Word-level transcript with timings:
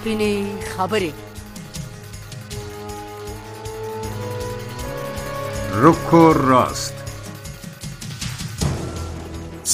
سپینې 0.00 0.34
خبرې 0.74 1.10
رک 5.82 6.06
و 6.20 6.22
راست 6.50 6.94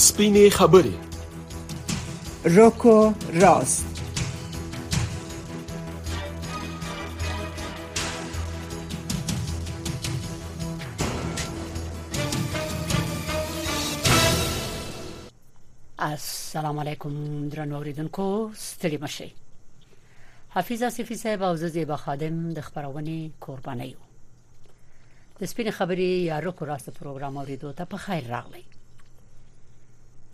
سپینې 0.05 0.45
خبرې 0.59 0.95
رک 2.57 2.83
و 2.87 2.99
راست 3.43 3.89
السلام 15.99 16.79
علیکم 16.81 17.13
درنو 17.49 17.77
اوریدونکو 17.77 18.27
ستړي 18.67 18.99
مشئ 19.07 19.29
حفیظ 20.57 20.83
اسفي 20.83 21.15
صاحب 21.17 21.43
او 21.43 21.57
زیبا 21.57 21.97
خادم 21.97 22.51
د 22.51 22.59
خبرونه 22.67 23.31
قرباني 23.47 23.87
یو 23.93 23.99
د 25.41 25.45
سپین 25.45 25.71
خبري 25.71 26.11
یا 26.31 26.39
رکو 26.41 26.65
راست 26.65 26.91
پروګرام 26.91 27.37
اوریدو 27.37 27.73
ته 27.73 27.85
په 27.85 27.97
خیر 27.97 28.25
راغلی 28.29 28.63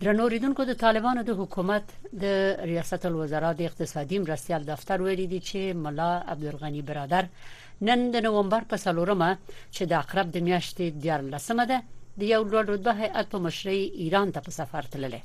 درنو 0.01 0.27
ریدونکو 0.29 0.65
د 0.65 0.75
طالبانو 0.85 1.23
د 1.23 1.31
حکومت 1.41 1.83
د 2.13 2.25
ریاست 2.71 3.07
الوزرا 3.07 3.53
د 3.53 3.61
اقتصادي 3.63 4.19
مرستيال 4.19 4.65
دفتر 4.67 5.03
ویلي 5.03 5.27
دی 5.27 5.41
چې 5.41 5.57
ملا 5.75 6.11
عبدالغنی 6.33 6.83
برادر 6.83 7.25
نن 7.83 8.11
د 8.11 8.21
نومبر 8.29 8.63
په 8.71 8.77
سلورمه 8.77 9.31
چې 9.73 9.83
د 9.87 9.93
اقرب 10.03 10.31
د 10.37 10.41
میاشتې 10.49 10.87
د 11.03 11.07
14 11.39 11.67
ده 11.73 11.83
د 12.19 12.23
یو 12.23 12.43
لوړ 12.51 12.65
رتبه 12.69 12.95
هیئت 13.03 13.27
په 13.31 13.39
مشرۍ 13.39 13.83
ایران 14.03 14.33
ته 14.33 14.41
په 14.41 14.51
سفر 14.51 14.83
تللی 14.97 15.23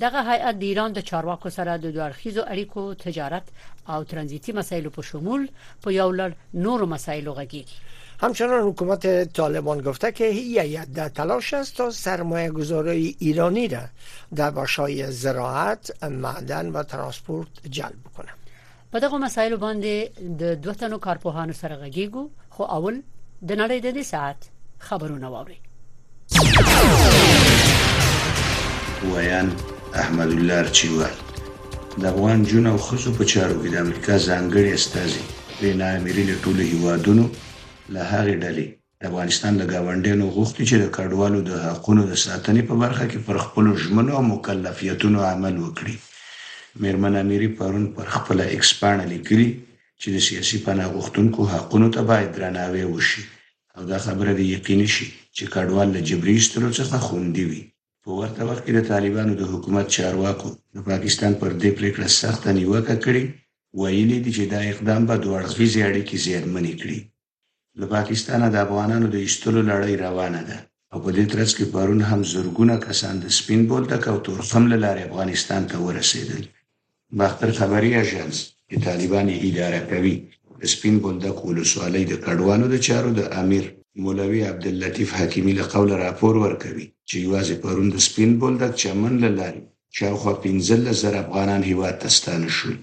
دغه 0.00 0.22
هیئت 0.32 0.58
د 0.58 0.62
ایران 0.62 0.92
د 0.92 1.00
چارواکو 1.00 1.50
سره 1.50 1.76
د 1.76 1.86
دوارخیزو 1.96 2.42
اړیکو 2.54 2.94
تجارت 3.02 3.42
او 3.92 4.04
ترانزیتي 4.04 4.52
مسایلو 4.52 4.90
په 4.96 5.02
شمول 5.10 5.48
په 5.84 5.90
یو 5.92 6.10
لړ 6.16 6.32
نورو 6.64 6.86
مسایلو 6.86 7.34
غږیږي 7.38 8.02
همچنان 8.22 8.62
حکومت 8.62 9.06
طالبان 9.38 9.80
گفته 9.86 10.10
که 10.12 10.24
هیئت 10.24 10.92
در 10.98 11.08
تلاش 11.08 11.54
است 11.54 11.76
تا 11.76 11.90
سرمایه 11.90 12.50
گذاری 12.50 13.16
ایرانی 13.18 13.68
را 13.68 13.80
در 14.34 14.50
باشای 14.50 15.06
زراعت، 15.12 16.04
معدن 16.04 16.66
و 16.72 16.82
ترانسپورت 16.82 17.48
جلب 17.70 18.02
کنه 18.16 18.28
په 18.92 18.98
دغه 18.98 19.18
مسایلو 19.18 19.56
باندې 19.56 20.20
د 20.40 20.54
دوه 20.60 20.74
تنو 20.74 20.98
کارپوهانو 20.98 21.52
سره 21.52 21.76
غږیږو 21.90 22.30
خو 22.50 22.62
اول 22.62 23.02
د 23.48 23.52
نړۍ 23.54 23.82
د 23.82 23.94
دې 24.00 24.02
ساعت 24.04 24.36
خبرونه 24.78 25.26
واوري 25.28 25.56
ویان 29.14 29.75
احمد 29.94 30.26
الله 30.30 30.54
رچیوال 30.60 31.10
د 32.00 32.04
افغان 32.12 32.42
جون 32.50 32.66
او 32.72 32.78
خصو 32.86 33.10
په 33.18 33.24
چارو 33.32 33.56
کې 33.62 33.68
د 33.70 33.76
امریکا 33.84 34.14
ځانګړي 34.28 34.70
استازي 34.78 35.20
رینا 35.62 35.86
اميري 35.98 36.24
له 36.30 36.34
ټولو 36.42 36.60
هیوادونو 36.72 37.24
له 37.94 38.00
هغې 38.12 38.34
ډلې 38.44 38.66
د 39.00 39.02
افغانستان 39.10 39.52
له 39.60 39.64
گاونډیانو 39.72 40.26
غوښتي 40.36 40.64
چې 40.70 40.76
د 40.82 40.86
کډوالو 40.96 41.40
د 41.50 41.52
حقوقو 41.66 42.02
د 42.10 42.14
ساتنې 42.26 42.62
په 42.70 42.74
برخه 42.82 43.04
کې 43.10 43.18
پر 43.26 43.36
خپل 43.44 43.64
ژمنو 43.84 44.10
او 44.18 44.22
مکلفیتونو 44.32 45.18
عمل 45.32 45.54
وکړي 45.64 45.96
مېرمن 46.82 47.14
اميري 47.24 47.48
پرون 47.58 47.84
پر 47.96 48.06
خپل 48.16 48.40
ایکسپان 48.48 48.98
لیکلي 49.12 49.48
چې 50.00 50.08
د 50.14 50.18
سیاسي 50.28 50.58
پناه 50.66 50.88
غوښتونکو 50.96 51.40
حقوقو 51.52 51.90
ته 51.94 52.00
باید 52.10 52.32
درناوی 52.36 52.84
وشي 52.90 53.22
او 53.76 53.82
دا 53.92 53.98
خبره 54.06 54.30
د 54.34 54.42
یقیني 54.56 54.86
شي 54.96 55.06
چې 55.36 55.44
کډوال 55.54 55.88
له 55.96 56.00
جبري 56.10 56.36
سترو 56.48 56.70
څخه 56.78 56.96
خوندي 57.08 57.44
وي 57.50 57.62
په 58.06 58.12
ورته 58.20 58.40
وخت 58.48 58.62
کې 58.66 58.72
د 58.74 58.80
طالبانو 58.92 59.32
د 59.36 59.42
حکومت 59.52 59.86
چارواکو 59.96 60.48
د 60.74 60.78
پاکستان 60.90 61.32
پر 61.40 61.50
دې 61.62 61.70
پریکړه 61.78 62.06
سخته 62.20 62.48
نیوکه 62.58 62.94
کړې 63.04 63.24
ویلي 63.80 64.18
دي 64.24 64.30
چې 64.36 64.44
دا 64.54 64.60
اقدام 64.72 65.02
به 65.08 65.14
دوه 65.24 65.34
اړخیزې 65.40 65.80
اړیکې 65.88 66.16
زیانمنې 66.26 66.74
کړي 66.80 66.98
له 67.80 67.86
پاکستانه 67.94 68.46
د 68.50 68.56
افغانانو 68.66 69.06
د 69.10 69.16
ایستلو 69.24 69.60
لړۍ 69.70 69.94
روانه 70.06 70.42
ده 70.48 70.58
او 70.92 70.96
په 71.04 71.10
دې 71.16 71.24
ترڅ 71.32 71.50
کې 71.56 71.70
پرون 71.74 72.00
هم 72.10 72.20
زورګونه 72.32 72.74
کسان 72.86 73.14
د 73.20 73.26
سپین 73.38 73.60
بولټک 73.70 74.02
او 74.12 74.16
تورخم 74.26 74.64
له 74.72 74.78
لارې 74.84 75.06
افغانستان 75.08 75.62
ته 75.70 75.76
ورسېدل 75.86 76.42
باختر 77.20 77.50
خبري 77.60 77.90
ایجنس 77.98 78.36
چې 78.68 78.76
طالبان 78.86 79.26
یې 79.32 79.38
اداره 79.48 79.80
کوي 79.90 80.14
سپین 80.74 80.94
بولډک 81.02 81.36
ولسوالۍ 81.48 82.02
د 82.08 82.14
کډوانو 82.24 82.66
د 82.72 82.76
چارو 82.86 83.10
د 83.18 83.20
امیر 83.42 83.64
مولوي 84.04 84.40
عبداللطیف 84.50 85.10
حکیمي 85.20 85.52
له 85.58 85.64
قوله 85.74 85.94
راپور 86.04 86.34
ورکوي 86.44 86.86
چې 87.08 87.16
یوازې 87.26 87.54
پرون 87.62 87.86
د 87.90 87.96
سپین 88.08 88.30
بولدک 88.42 88.72
چمن 88.82 89.14
له 89.24 89.30
لارې 89.38 89.62
شاوخوا 89.98 90.32
پنځلس 90.44 90.96
زره 91.04 91.18
افغانان 91.24 91.60
هیواد 91.70 91.94
ته 92.02 92.08
ستانه 92.18 92.48
شول 92.56 92.78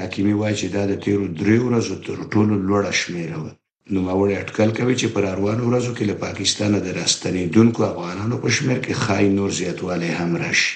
حکیمي 0.00 0.34
وایي 0.40 0.56
چې 0.60 0.66
دا 0.76 0.82
د 0.90 0.94
تیرو 1.04 1.26
درې 1.42 1.56
ورځو 1.66 1.94
تر 2.08 2.18
ټولو 2.32 2.54
لوړه 2.68 2.92
شمیره 3.02 3.36
وه 3.42 3.52
نوموړی 3.96 4.34
اټکل 4.42 4.70
کوي 4.78 4.94
چې 5.00 5.06
پر 5.14 5.22
اروانو 5.32 5.62
ورځو 5.68 5.92
کې 5.96 6.04
له 6.10 6.16
پاکستان 6.24 6.72
د 6.84 6.88
راستنېدونکو 7.00 7.80
افغانانو 7.92 8.36
په 8.42 8.48
شمیر 8.56 8.78
کې 8.84 8.94
خای 9.04 9.26
نور 9.38 9.50
زیاتوالی 9.60 10.10
هم 10.20 10.30
راشي 10.44 10.74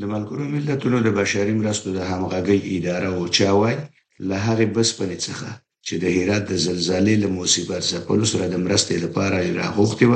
د 0.00 0.02
ملګرو 0.14 0.44
ملتونو 0.56 0.98
د 1.06 1.18
بشري 1.22 1.52
مرستو 1.60 1.88
د 1.94 2.00
همغږۍ 2.10 2.58
اداره 2.76 3.08
او 3.16 3.22
چاوي 3.36 3.76
له 4.28 4.36
هغې 4.46 4.66
بسپنې 4.76 5.18
څخه 5.26 5.48
چې 5.90 5.96
د 6.04 6.06
هرات 6.18 6.44
د 6.48 6.54
زلزلې 6.68 7.14
له 7.22 7.28
مصیبت 7.40 7.82
ځپلو 7.92 8.24
سره 8.32 8.44
د 8.48 8.56
مرستې 8.64 8.96
لپاره 9.04 9.36
راغوښتي 9.60 10.06
و 10.10 10.14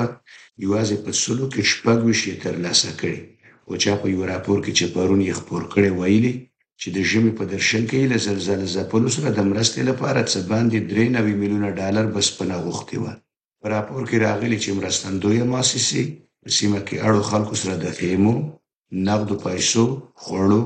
یوازې 0.64 0.96
په 1.04 1.10
سلو 1.22 1.46
کې 1.52 1.62
شپږ 1.72 1.98
ویشت 2.06 2.24
یې 2.30 2.36
ترلاسه 2.44 2.90
کړي 3.00 3.20
او 3.66 3.72
چا 3.82 3.92
په 4.02 4.06
یو 4.14 4.22
راپور 4.32 4.58
کې 4.64 4.72
چې 4.78 4.86
پرون 4.94 5.20
یې 5.28 5.36
خپور 5.40 5.62
کړی 5.72 5.90
ویلي 6.00 6.34
چې 6.80 6.88
د 6.96 6.98
ژمي 7.10 7.32
په 7.38 7.44
درشل 7.52 7.84
کې 7.90 8.10
له 8.12 8.18
زلزلې 8.28 8.66
ځپلو 8.76 9.08
سره 9.16 9.28
د 9.32 9.40
مرستې 9.50 9.80
لپاره 9.90 10.20
څه 10.32 10.38
باندې 10.50 10.78
درې 10.90 11.06
نوي 11.16 11.34
میلیونه 11.40 11.68
ډالر 11.80 12.04
بس 12.14 12.28
پنه 12.38 12.56
غوښتي 12.64 12.96
و 13.02 13.06
په 13.60 13.66
راپور 13.74 14.02
کې 14.10 14.18
راغلي 14.26 14.58
چې 14.64 14.70
مرستندوی 14.80 15.38
مؤسسې 15.52 16.02
په 16.42 16.48
سیمه 16.58 16.78
کې 16.86 16.96
اړو 17.06 17.22
خلکو 17.30 17.54
سره 17.62 17.74
د 17.76 17.86
خیمو 17.98 18.34
نقدو 19.08 19.36
پیسو 19.46 19.84
خوړو 20.22 20.60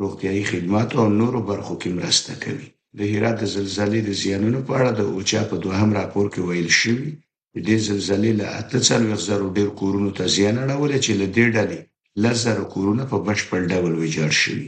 روغتیايي 0.00 0.44
خدماتو 0.52 0.94
او 1.02 1.06
نورو 1.20 1.38
برخو 1.50 1.74
کې 1.82 1.90
مرسته 1.98 2.32
کوي 2.44 2.68
د 2.98 3.00
هرات 3.12 3.36
د 3.40 3.44
زلزلې 3.56 4.00
د 4.04 4.10
زیانونو 4.22 4.58
په 4.66 4.72
اړه 4.78 4.90
د 4.94 5.00
اوچا 5.14 5.40
په 5.50 5.56
دوهم 5.64 5.90
راپور 6.00 6.26
کې 6.32 6.40
ویل 6.48 6.70
شوی 6.80 7.08
چې 7.54 7.58
د 7.68 7.70
زلزلې 7.88 8.32
له 8.40 8.46
84000 8.70 9.56
ډیر 9.56 9.68
کورونو 9.80 10.10
ته 10.16 10.24
زیان 10.36 10.56
اړول 10.64 10.92
چې 11.04 11.12
له 11.20 11.26
دې 11.36 11.46
ډلې 11.56 11.80
لزر 12.22 12.58
کورونه 12.74 13.02
په 13.12 13.16
بشپړ 13.26 13.60
ډول 13.72 13.92
ویجاړ 13.96 14.30
شوی 14.42 14.66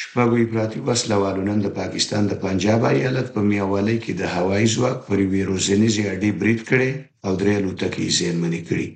شپږو 0.00 0.36
افراطي 0.44 0.78
وسلوالو 0.88 1.40
نن 1.50 1.58
د 1.62 1.68
پاکستان 1.80 2.22
د 2.28 2.32
پنجاب 2.44 2.80
ایالت 2.94 3.26
په 3.34 3.40
میاوالي 3.50 3.96
کې 4.04 4.12
د 4.14 4.22
هوایي 4.36 4.66
ځواک 4.76 4.98
پر 5.06 5.18
وی 5.30 5.42
روزنیزي 5.50 6.02
اډي 6.12 6.30
بریټ 6.40 6.60
کړي 6.70 6.88
او 7.26 7.32
درې 7.40 7.54
الوتکې 7.60 8.04
زیانمنې 8.18 8.60
کړي 8.68 8.88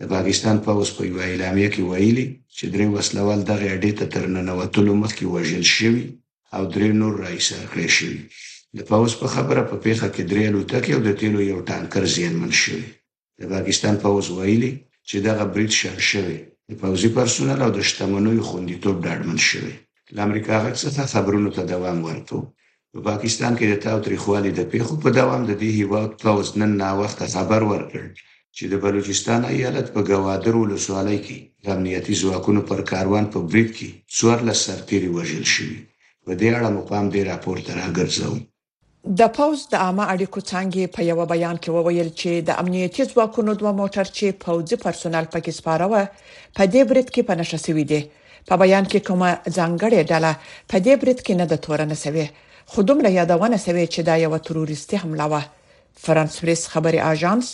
د 0.00 0.02
پاکستان 0.14 0.56
پوز 0.64 0.88
په 0.96 1.02
یو 1.10 1.18
اعلامیه 1.28 1.68
کې 1.74 1.82
ویلي 1.90 2.26
چې 2.56 2.64
درې 2.74 2.86
وسلوال 2.96 3.40
دغه 3.50 3.64
اډي 3.74 3.92
ته 3.98 4.04
تر 4.14 4.22
ننوتلو 4.34 4.92
مخکې 5.02 5.24
وژل 5.34 5.64
شوی 5.76 6.04
او 6.56 6.62
درې 6.74 6.90
نور 7.00 7.12
رئیسه 7.26 7.56
کړی 7.72 7.88
شوی 7.96 8.20
د 8.78 8.80
پاوس 8.90 9.12
په 9.22 9.28
خبره 9.34 9.62
په 9.70 9.76
پیښه 9.84 10.08
کې 10.14 10.22
درې 10.30 10.42
الوتکې 10.50 10.90
او 10.96 11.00
د 11.06 11.10
تیلو 11.20 11.40
یو 11.52 11.58
ټانکر 11.70 12.04
زیانمن 12.14 12.52
شوی 12.62 12.84
د 13.38 13.42
پاکستان 13.54 13.94
پاوس 14.04 14.26
ویلي 14.38 14.72
چې 15.08 15.16
دغه 15.28 15.44
بریټ 15.54 15.72
شر 15.80 15.98
شوی 16.12 16.38
د 16.70 16.72
پوځي 16.82 17.08
پرسونل 17.18 17.58
او 17.66 17.70
د 17.76 17.78
شتمنوي 17.88 18.42
خوندیتوب 18.48 18.96
ډاډمن 19.04 19.38
شوی 19.50 19.74
د 20.14 20.16
امریکا 20.26 20.54
غږ 20.64 20.74
څخه 20.84 21.02
خبرونو 21.14 21.48
ته 21.56 21.62
دوام 21.72 21.98
ورکړو 22.08 22.40
په 22.92 22.98
پاکستان 23.08 23.52
کې 23.58 23.66
د 23.68 23.74
تاوتریخوالي 23.86 24.50
د 24.54 24.60
پیښو 24.72 24.94
په 25.04 25.08
دوام 25.18 25.42
د 25.46 25.52
دې 25.62 25.70
هیواد 25.80 26.10
پاوس 26.24 26.48
نن 26.60 26.70
ناوخته 26.82 27.24
خبر 27.34 27.60
ورکړ 27.72 28.04
چې 28.56 28.64
د 28.72 28.74
بلوچستان 28.84 29.40
ایالت 29.54 29.86
په 29.94 30.00
گوادر 30.10 30.54
ولسوالۍ 30.56 31.18
کې 31.26 31.38
د 31.62 31.66
امنیتي 31.76 32.14
ځواکونو 32.22 32.60
پر 32.68 32.78
کاروان 32.92 33.24
په 33.34 33.38
بریټ 33.50 33.70
کې 33.78 33.88
څوار 34.16 34.38
لسر 34.48 34.78
تیری 34.90 35.10
وژل 35.16 35.46
شوی 35.54 35.78
په 36.26 36.32
دې 36.40 36.48
اړه 36.58 36.68
مقام 36.78 37.06
دې 37.14 37.20
راپور 37.30 37.56
ته 37.66 37.72
راګرځاو 37.80 38.34
د 39.18 39.20
پوز 39.36 39.58
د 39.72 39.74
عامه 39.84 40.04
اړیکو 40.14 40.40
څنګه 40.52 40.82
په 40.94 41.00
یو 41.10 41.20
بیان 41.32 41.56
کې 41.62 41.70
وویل 41.76 42.08
چې 42.20 42.30
د 42.48 42.50
امنیتي 42.62 43.02
ځواکونو 43.12 43.50
دوه 43.60 43.72
موټر 43.80 44.04
چې 44.16 44.26
پوځي 44.44 44.76
پرسونل 44.84 45.24
پکې 45.34 45.52
سپاروه 45.58 46.02
په 46.56 46.62
دې 46.72 46.82
برید 46.90 47.08
کې 47.14 47.22
په 47.28 47.34
نشه 47.40 47.58
سوي 47.66 47.84
دي 47.92 48.00
په 48.48 48.54
بیان 48.62 48.84
کې 48.90 49.04
کومه 49.08 49.30
ځانګړې 49.56 50.00
ډله 50.10 50.32
په 50.70 50.76
دې 50.84 50.92
برید 51.00 51.20
کې 51.26 51.34
نه 51.40 51.46
د 51.48 51.54
تورن 51.64 51.90
سوي 52.04 52.26
خودم 52.72 52.98
له 53.06 53.10
یادونه 53.18 53.56
سوي 53.66 53.84
چې 53.92 54.00
دا 54.08 54.14
یو 54.24 54.34
تروریستي 54.48 54.96
حمله 55.02 55.26
وه 55.32 55.42
فرانس 55.94 56.40
پریس 56.40 56.66
خبري 56.68 56.98
اژانس 57.00 57.48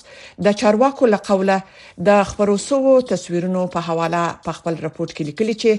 د 0.47 0.53
چارواکو 0.63 1.07
لقوله 1.15 1.57
د 2.09 2.25
خبروسو 2.31 2.79
تصویرونو 3.13 3.63
په 3.75 3.81
حواله 3.89 4.23
په 4.49 4.53
خپل 4.59 4.75
رپورت 4.87 5.11
کې 5.17 5.25
لیکلي 5.31 5.55
چې 5.63 5.71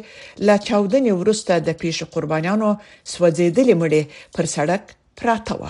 لا 0.50 0.56
14 0.70 1.18
ورسته 1.22 1.54
د 1.60 1.70
پیښې 1.84 2.06
قربانیانو 2.16 2.70
سوځېدلې 3.14 3.76
مړې 3.82 4.02
پر 4.38 4.46
سړک 4.56 4.84
پراته 5.20 5.54
و 5.62 5.70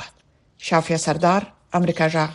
شافیا 0.70 0.98
سردار 1.06 1.42
امریکا 1.80 2.08
جا 2.16 2.26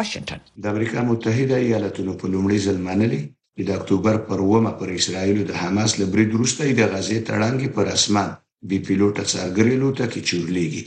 واشنگتن 0.00 0.40
د 0.66 0.74
امریکا 0.74 1.00
متحده 1.10 1.56
ایالاتونو 1.66 2.12
په 2.22 2.34
لومړي 2.36 2.62
ځل 2.68 2.78
منلي 2.88 3.20
چې 3.56 3.62
د 3.72 3.80
اکتوبر 3.80 4.16
پر 4.30 4.38
ومه 4.52 4.72
پر 4.78 4.88
اسرایل 5.00 5.38
د 5.50 5.60
حماس 5.64 5.92
لبري 6.04 6.24
دروسته 6.36 6.62
د 6.78 6.82
غزې 6.92 7.18
تړانګي 7.28 7.68
پر 7.80 7.86
اسمان 7.96 8.30
بي 8.70 8.78
پيلوټه 8.86 9.22
څارګري 9.32 9.74
لوته 9.82 10.04
کې 10.12 10.20
چورلېږي 10.28 10.82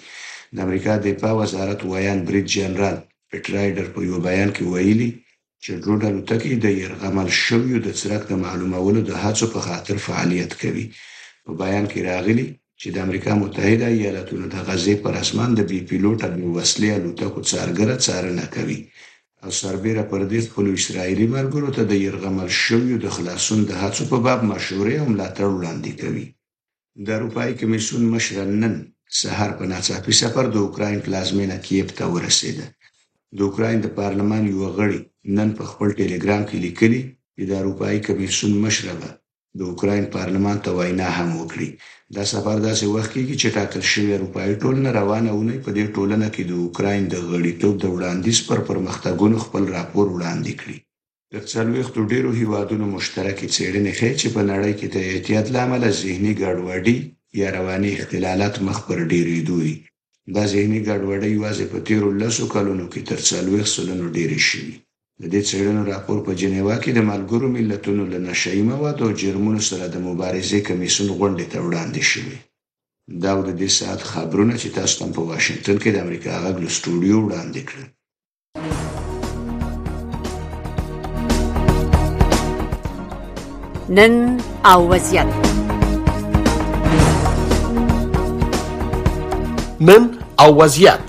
د 0.55 0.67
امریکا 0.67 0.93
د 0.97 1.07
دفاع 1.07 1.33
وزارت 1.41 1.79
وایان 1.91 2.19
بریډ 2.31 2.45
جنرال 2.57 2.97
پټ 3.31 3.45
رایډر 3.55 3.85
په 3.95 3.99
یوه 4.07 4.19
بیان 4.29 4.49
کې 4.55 4.63
ویلي 4.73 5.09
چې 5.63 5.71
ډرون 5.81 6.01
الوتکې 6.09 6.53
د 6.65 6.67
یرغمل 6.81 7.29
شویو 7.45 7.77
د 7.87 7.89
څرک 7.99 8.21
د 8.27 8.33
معلومولو 8.45 8.99
د 9.09 9.11
هڅو 9.23 9.45
په 9.55 9.59
خاطر 9.67 9.95
فعالیت 10.07 10.51
کوي 10.61 10.85
په 11.45 11.51
بیان 11.61 11.85
کې 11.91 12.05
راغلي 12.11 12.47
چې 12.79 12.87
د 12.91 12.97
امریکا 13.05 13.31
متحده 13.43 13.85
ایالاتونو 13.95 14.45
د 14.55 14.57
غزې 14.67 14.95
پر 15.03 15.13
اسمان 15.23 15.49
د 15.55 15.61
بي 15.69 15.79
پیلوټه 15.89 16.27
بې 16.35 16.45
وسلې 16.57 16.89
الوتکو 16.97 17.39
څارګره 17.51 17.93
څارنه 18.05 18.45
کوي 18.55 18.79
او 19.43 19.49
سربیره 19.61 20.03
پر 20.11 20.21
دې 20.31 20.39
خپلو 20.49 20.69
اسرایلي 20.79 21.27
ملګرو 21.37 21.69
ته 21.77 21.81
د 21.91 21.93
یرغمل 22.05 22.49
شویو 22.63 22.97
د 23.05 23.07
خلاصون 23.15 23.59
د 23.63 23.71
هڅو 23.81 24.01
په 24.11 24.17
باب 24.25 24.39
مشورې 24.51 24.93
او 25.01 25.05
ملاتړ 25.13 25.47
وړاندې 25.53 25.91
کوي 26.01 26.25
د 27.05 27.07
اروپای 27.17 27.49
کمیسیون 27.59 28.03
مشر 28.13 28.35
نن 28.63 28.73
سهار 29.21 29.51
په 29.59 29.63
ناڅاپي 29.71 30.13
سفر 30.21 30.45
د 30.53 30.57
اوکراین 30.65 30.97
پلازمینه 31.05 31.57
کیف 31.67 31.87
ته 31.97 32.05
ورسېده 32.15 32.65
د 33.37 33.39
اوکراین 33.47 33.79
د 33.81 33.87
پارلمان 33.99 34.43
یوه 34.53 34.69
غړي 34.77 35.01
نن 35.37 35.49
په 35.57 35.63
خپل 35.71 35.87
ټیلیګرام 35.99 36.41
کې 36.49 36.57
لیکلي 36.65 37.01
چې 37.35 37.43
د 37.49 37.51
اروپایي 37.61 37.99
کمیسیون 38.07 38.53
مشره 38.65 38.93
به 39.01 39.09
د 39.57 39.59
اوکراین 39.71 40.03
پارلمان 40.17 40.57
ته 40.65 40.69
وینا 40.77 41.09
هم 41.17 41.29
وکړي 41.41 41.69
دا 42.15 42.23
سفر 42.33 42.55
داسې 42.67 42.85
وخت 42.95 43.11
کې 43.27 43.35
چې 43.41 43.53
ټاکل 43.57 43.81
شوی 43.91 44.11
اروپایي 44.17 44.53
ټولنه 44.63 44.89
روانه 44.99 45.29
ونه 45.37 45.55
په 45.65 45.69
دې 45.77 45.85
ټولنه 45.95 46.27
کې 46.35 46.43
د 46.45 46.51
اوکراین 46.63 47.03
د 47.09 47.15
غړیتوب 47.29 47.73
د 47.79 47.85
وړاندیز 47.95 48.39
پر 48.49 48.59
پرمختګونو 48.69 49.37
خپل 49.45 49.63
راپور 49.77 50.05
وړاندې 50.15 50.53
کړي 50.61 50.77
د 51.33 51.35
څلويختو 51.51 51.99
ډیرو 52.11 52.31
هیوادونو 52.41 52.85
مشترکې 52.95 53.47
څېړنې 53.55 53.91
ښیي 53.99 54.13
چې 54.21 54.27
په 54.35 54.41
نړۍ 54.51 54.73
کې 54.79 54.87
د 54.95 54.97
احتیاط 55.09 55.45
لامل 55.55 55.83
ذهني 56.03 56.33
ګډوډي 56.41 56.97
یا 57.39 57.47
رواني 57.57 57.91
اختلالات 57.99 58.55
مخ 58.65 58.77
پر 58.87 58.97
ډیریدو 59.11 59.57
دي 59.65 59.75
دا 60.35 60.43
ذهني 60.53 60.79
ګډوډي 60.87 61.29
یوازې 61.31 61.65
په 61.71 61.77
تیرو 61.87 62.09
لسو 62.21 62.43
کلونو 62.53 62.85
کې 62.91 63.01
تر 63.09 63.19
څلوېښت 63.29 63.71
سلنو 63.75 64.05
ډېرې 64.15 64.39
شوي 64.47 64.73
د 65.21 65.23
دې 65.33 65.41
څېړنو 65.49 65.81
راپور 65.91 66.17
په 66.27 66.31
جنیوا 66.41 66.75
کې 66.83 66.91
د 66.93 66.99
ملګرو 67.11 67.47
ملتونو 67.57 68.03
له 68.11 68.17
نشایي 68.27 68.63
موادو 68.69 69.03
او 69.07 69.11
جرمونو 69.21 69.59
سره 69.69 69.85
د 69.93 69.95
مبارزې 70.07 70.59
کمیسون 70.69 71.07
غونډې 71.19 71.45
ته 71.51 71.57
وړاندې 71.67 72.03
شوي 72.11 72.37
دا 73.23 73.31
د 73.47 73.49
دې 73.61 73.67
ساعت 73.77 74.01
خبرونه 74.11 74.53
چې 74.61 74.67
تاسو 74.79 74.93
ته 74.99 75.05
په 75.17 75.21
واشنگټن 75.29 75.77
کې 75.83 75.89
د 75.95 75.97
امریکا 76.05 76.31
غږ 76.43 76.55
له 76.65 76.69
سټوډیو 76.77 77.17
وړاندې 77.21 77.61
کړل 77.69 77.87
نن 83.99 84.13
او 84.75 84.81
وضعیت 84.93 85.29
نن 89.87 90.03
او 90.39 90.55
وضعیت 90.63 90.99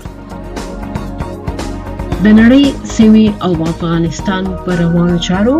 د 2.23 2.27
نړۍ 2.39 2.65
سیمې 2.97 3.25
او 3.47 3.49
افغانستان 3.71 4.45
پر 4.65 4.75
روانو 4.83 5.17
چارو 5.27 5.57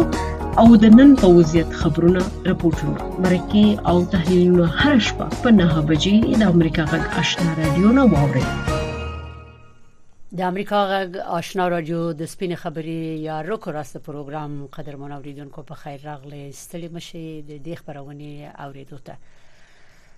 او 0.62 0.68
د 0.84 0.94
نن 1.00 1.10
په 1.24 1.28
وضعیت 1.40 1.76
خبرونه 1.82 2.24
راپورټونه 2.48 3.02
مرکه 3.26 3.66
او 3.92 3.96
تحلیلونه 4.14 4.66
هر 4.80 4.96
شپه 5.10 5.26
په 5.44 5.50
9 5.60 5.86
بجې 5.92 6.18
د 6.44 6.46
امریکا 6.56 6.84
غږ 6.94 7.04
آشنا 7.24 7.52
رادیو 7.60 7.90
نه 8.00 8.04
واوري 8.14 8.46
د 8.72 10.40
امریکا 10.48 10.82
غږ 10.94 11.12
آشنا 11.42 11.66
رادیو 11.76 12.02
د 12.24 12.32
سپین 12.34 12.56
خبرې 12.56 13.04
یا 13.30 13.36
روکو 13.52 13.76
راست 13.78 13.94
پروګرام 14.10 14.52
قدرمن 14.80 15.14
اوریدونکو 15.20 15.68
په 15.72 15.76
خیر 15.84 16.00
راغلی 16.12 16.44
ستړي 16.64 16.94
مشي 17.00 17.24
د 17.42 17.52
دې 17.52 17.76
خبرونه 17.84 18.52
اوریدو 18.68 19.00
ته 19.10 19.16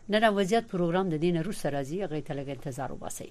نن 0.09 0.25
وضعیت 0.35 0.63
پروګرام 0.71 1.05
د 1.15 1.17
دین 1.27 1.37
روس 1.49 1.61
راځي 1.65 1.99
غوښتل 2.13 2.47
انتظار 2.57 2.89
وباسي 2.91 3.29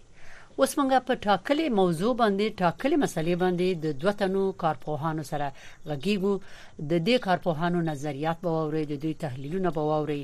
اوس 0.58 0.72
مونږه 0.78 0.98
په 1.08 1.14
ټاکلې 1.26 1.64
موضوع 1.80 2.12
باندې 2.20 2.54
ټاکلې 2.62 2.96
مسلې 3.04 3.34
باندې 3.42 3.66
د 3.84 3.86
دوه 4.02 4.12
تنو 4.22 4.40
کارپوهانو 4.62 5.22
سره 5.30 5.46
غږیږو 5.90 6.32
د 6.90 6.92
دې 7.06 7.16
کارپوهانو 7.26 7.84
نظریات 7.90 8.38
به 8.44 8.50
واوري 8.58 8.84
د 8.90 8.94
دوی 9.02 9.14
تحلیلونه 9.24 9.70
به 9.76 9.82
واوري 9.90 10.22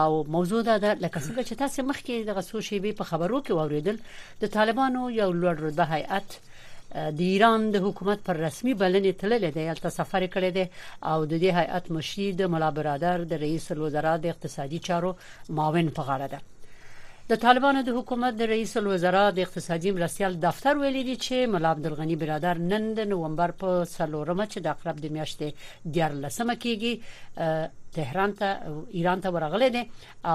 او 0.00 0.10
موضوع 0.34 0.60
دا 0.68 0.76
ده 0.84 0.90
لکه 1.04 1.18
څنګه 1.26 1.42
چې 1.48 1.54
تاسو 1.62 1.78
مخکې 1.90 2.14
د 2.24 2.30
غسو 2.36 2.56
شیبې 2.68 2.92
په 2.98 3.04
خبرو 3.10 3.38
کې 3.44 3.52
واوریدل 3.58 3.96
د 4.42 4.44
طالبانو 4.56 5.02
یو 5.20 5.28
لوړ 5.40 5.56
رتبه 5.66 5.84
هیئت 5.94 6.28
د 7.18 7.20
ایران 7.32 7.60
د 7.74 7.76
حکومت 7.86 8.18
پر 8.26 8.36
رسمي 8.46 8.74
بلنې 8.80 9.12
تللی 9.20 9.50
دی 9.56 9.66
الته 9.72 9.88
سفر 9.98 10.22
کړی 10.34 10.50
دی 10.56 10.64
او 11.12 11.18
د 11.30 11.32
دې 11.42 11.50
هیئت 11.58 11.84
مشیر 11.96 12.32
د 12.40 12.42
ملا 12.54 12.70
برادر 12.78 13.16
د 13.30 13.32
رئیس 13.46 13.64
الوزرا 13.72 14.16
د 14.16 14.26
اقتصادي 14.34 14.78
چارو 14.88 15.16
معاون 15.56 15.86
په 15.96 16.02
غاړه 16.10 16.28
ده 16.34 16.40
د 17.28 17.34
طالبانو 17.42 17.80
د 17.84 17.88
حکومت 17.96 18.34
د 18.38 18.48
رئیس 18.48 18.76
الوزرا 18.76 19.20
د 19.36 19.38
اقتصادي 19.44 19.90
مرستيال 19.98 20.34
دفتر 20.40 20.76
ویلي 20.78 21.02
دی 21.04 21.12
چې 21.16 21.46
مولا 21.52 21.70
عبدالغنی 21.74 22.16
برادر 22.22 22.58
نن 22.64 22.88
د 22.98 23.06
نومبر 23.12 23.50
په 23.62 23.84
سلورمه 23.92 24.44
چې 24.48 24.58
د 24.58 24.66
اقرب 24.72 25.00
د 25.04 25.14
میاشتې 25.14 25.94
د 25.94 25.98
لسمه 26.24 26.56
کېږي 26.64 27.88
تهران 27.98 28.34
ته 28.40 28.74
ایران 29.02 29.20
ته 29.26 29.30
ورغلی 29.36 29.70
دی 29.78 29.82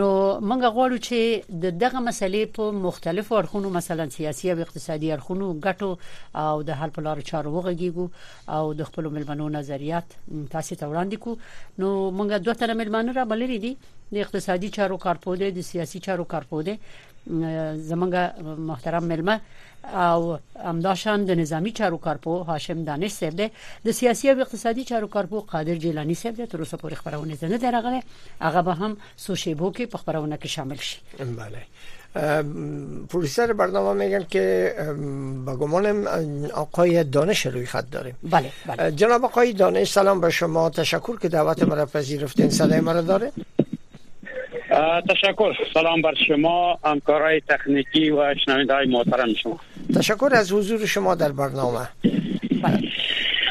نو 0.00 0.08
موږ 0.50 0.70
غواړو 0.76 0.98
چې 1.06 1.58
د 1.64 1.74
دغه 1.84 2.00
مسلې 2.08 2.54
په 2.58 2.70
مختلفو 2.84 3.38
اړخونو 3.40 3.74
مثلا 3.78 4.08
سیاسي 4.18 4.52
او 4.52 4.60
اقتصادي 4.66 5.12
اړخونو 5.14 5.52
ګټو 5.68 6.40
او 6.44 6.62
د 6.70 6.78
حل 6.82 6.94
په 6.98 7.06
لارو 7.08 7.26
چارو 7.32 7.54
وغږیږو 7.54 8.52
او 8.58 8.62
د 8.82 8.90
خپل 8.92 9.10
ملمنو 9.18 9.48
نظریات 9.58 10.14
تاسو 10.14 10.78
ته 10.82 10.92
وړاندې 10.92 11.16
کو 11.24 11.36
نو 11.78 11.94
موږ 12.20 12.46
دوه 12.46 12.60
تر 12.62 12.74
ملمنو 12.82 13.18
را 13.20 13.24
بللې 13.32 13.58
دي 13.66 13.76
د 14.14 14.26
اقتصادي 14.26 14.68
چارو 14.78 14.96
کارپوده 15.08 15.50
د 15.58 15.66
سیاسي 15.72 16.00
چارو 16.08 16.24
کارپوده 16.36 16.76
زمونږ 17.28 18.14
محترم 18.58 19.04
ملما 19.04 19.40
او 19.92 20.38
امداشان 20.56 21.24
د 21.24 21.30
نظامی 21.38 21.70
چارو 21.72 21.98
کارپو 21.98 22.42
هاشم 22.42 22.84
دانش 22.84 23.12
صاحب 23.12 23.50
د 23.86 23.90
سیاسي 23.90 24.30
او 24.30 24.40
اقتصادي 24.40 24.84
چارو 24.84 25.06
کارپو 25.06 25.40
قادر 25.40 25.74
جیلانی 25.74 26.14
صاحب 26.14 26.34
تر 26.50 26.58
اوسه 26.58 26.76
پورې 26.76 26.94
خبرونه 26.94 27.34
زنه 27.34 27.56
درغله 27.58 28.02
هغه 28.40 28.62
به 28.62 28.74
هم 28.74 28.96
سوشیبو 29.16 29.72
کې 29.72 29.82
په 29.86 29.98
خبرونه 29.98 30.36
کې 30.36 30.46
شامل 30.46 30.76
شي 30.78 31.00
بله 31.18 31.62
پروفسور 33.08 33.52
برنامه 33.52 33.92
میگن 34.04 34.24
که 34.30 34.74
با 35.46 35.56
گمانم 35.56 36.04
آقای 36.54 37.04
دانش 37.04 37.46
روی 37.46 37.66
خط 37.66 37.90
داریم 37.90 38.14
بله, 38.22 38.52
بله. 38.66 38.92
جناب 38.92 39.24
آقای 39.24 39.52
دانش 39.52 39.90
سلام 39.92 40.20
به 40.20 40.30
شما 40.30 40.70
تشکر 40.70 41.18
که 41.18 41.28
دعوت 41.28 41.62
مرا 41.62 41.86
پذیرفتین 41.86 42.50
صدای 42.50 42.80
مرا 42.80 43.00
داره 43.00 43.32
تشکر 45.10 45.54
سلام 45.74 46.02
بر 46.02 46.14
شما 46.28 46.78
همکارای 46.84 47.40
تکنیکی 47.40 48.10
و 48.10 48.34
شنویده 48.44 48.84
محترم 48.84 49.34
شما 49.34 49.60
تشکر 49.96 50.28
از 50.32 50.52
حضور 50.52 50.86
شما 50.86 51.14
در 51.14 51.32
برنامه 51.32 51.88
بله. 52.62 52.78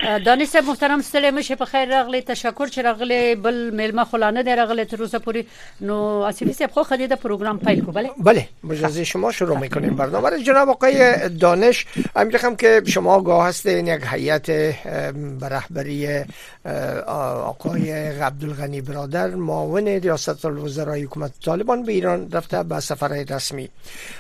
دانش 0.02 0.56
محترم 0.56 1.02
سلام 1.02 1.34
مشه 1.36 1.56
په 1.56 1.66
خیر 1.66 1.90
راغلی 1.90 2.22
تشکر 2.22 2.66
چې 2.68 2.78
راغلی 2.78 3.36
بل 3.36 3.70
میلمه 3.70 4.04
خلانه 4.06 4.44
دی 4.44 4.56
راغلی 4.56 4.86
تر 4.86 5.02
اوسه 5.02 5.20
پوری 5.20 5.46
نو 5.82 6.04
اسیفی 6.30 6.54
صاحب 6.54 6.72
خو 6.72 6.84
خب، 6.84 6.90
خدیده 6.96 7.16
پروگرام 7.16 7.60
پیل 7.60 7.82
کو 7.82 7.92
بله 7.92 8.10
بله 8.24 8.48
مجازی 8.64 9.06
شما 9.06 9.32
شروع 9.32 9.58
میکنیم 9.58 9.96
برنامه 9.96 10.30
را 10.30 10.38
جناب 10.38 10.70
آقای 10.70 11.30
دانش 11.30 11.86
امیر 12.16 12.38
که 12.38 12.82
شما 12.88 13.22
گاه 13.22 13.48
هستین 13.48 13.88
یک 13.88 14.02
هیئت 14.12 14.52
به 14.52 14.76
رهبری 15.52 16.24
آقای 17.08 17.92
عبدالغنی 18.20 18.82
برادر 18.82 19.28
معاون 19.28 19.88
ریاست 19.88 20.46
الوزرای 20.46 21.04
حکومت 21.04 21.32
طالبان 21.46 21.84
به 21.84 21.92
ایران 21.92 22.32
رفته 22.32 22.64
به 22.64 22.80
سفر 22.80 23.08
رسمی 23.08 23.70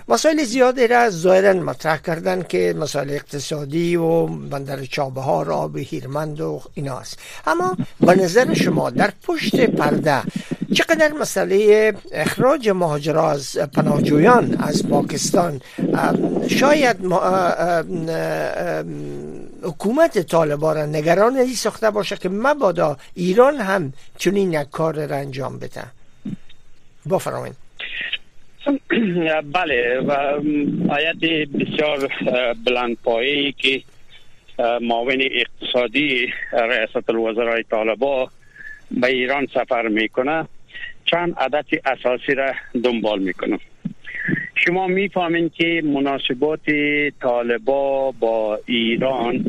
مسائل 0.08 0.44
زیادی 0.44 0.88
را 0.88 1.10
ظاهرا 1.10 1.54
مطرح 1.54 1.98
کردن 1.98 2.44
که 2.44 2.76
مسائل 2.80 3.10
اقتصادی 3.10 3.96
و 3.96 4.26
بندر 4.26 4.84
چابهار 4.86 5.71
به 5.72 5.82
هیرمند 5.82 6.42
و 6.42 6.62
ایناست 6.74 7.20
اما 7.48 7.78
به 8.02 8.16
نظر 8.16 8.54
شما 8.54 8.90
در 8.90 9.12
پشت 9.24 9.56
پرده 9.56 10.22
چقدر 10.76 11.12
مسئله 11.22 11.92
اخراج 12.12 12.70
مهاجرا 12.70 13.30
از 13.32 13.58
پناهجویان 13.76 14.54
از 14.60 14.88
پاکستان 14.90 15.60
شاید 16.50 16.98
حکومت 19.64 20.20
طالبان 20.20 20.76
را 20.76 20.86
نگران 20.86 21.38
ای 21.38 21.54
ساخته 21.54 21.92
باشه 21.92 22.16
که 22.18 22.30
مبادا 22.30 22.98
ایران 23.16 23.56
هم 23.56 23.94
چنین 24.18 24.54
یک 24.54 24.70
کار 24.72 25.08
را 25.08 25.16
انجام 25.18 25.58
بده 25.60 25.84
بفرمایید 27.10 27.56
بله 29.54 30.00
و 30.08 30.12
آیت 30.90 31.16
بسیار 31.58 32.10
بلند 32.66 32.98
پایی 33.04 33.52
که 33.52 33.82
معاون 34.82 35.22
اقتصادی 35.22 36.34
ریاست 36.54 37.10
الوزرای 37.10 37.64
طالبا 37.64 38.30
به 38.92 39.08
ایران 39.08 39.46
سفر 39.54 39.88
میکنه 39.88 40.46
چند 41.06 41.34
عدد 41.38 41.66
اساسی 41.86 42.34
را 42.36 42.52
دنبال 42.84 43.20
میکنم 43.20 43.60
شما 44.56 44.88
میفهمین 44.88 45.50
که 45.50 45.82
مناسبات 45.86 46.62
طالبا 47.22 48.12
با 48.12 48.60
ایران 48.66 49.46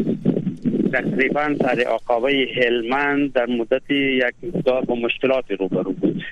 تقریبا 0.92 1.54
سر 1.62 1.80
آقاوه 1.80 2.44
هلمند 2.56 3.32
در 3.32 3.46
مدت 3.46 3.90
یک 3.90 4.24
مقدار 4.42 4.84
با 4.84 4.94
مشکلات 4.94 5.50
روبرو 5.50 5.92
بود 5.92 6.24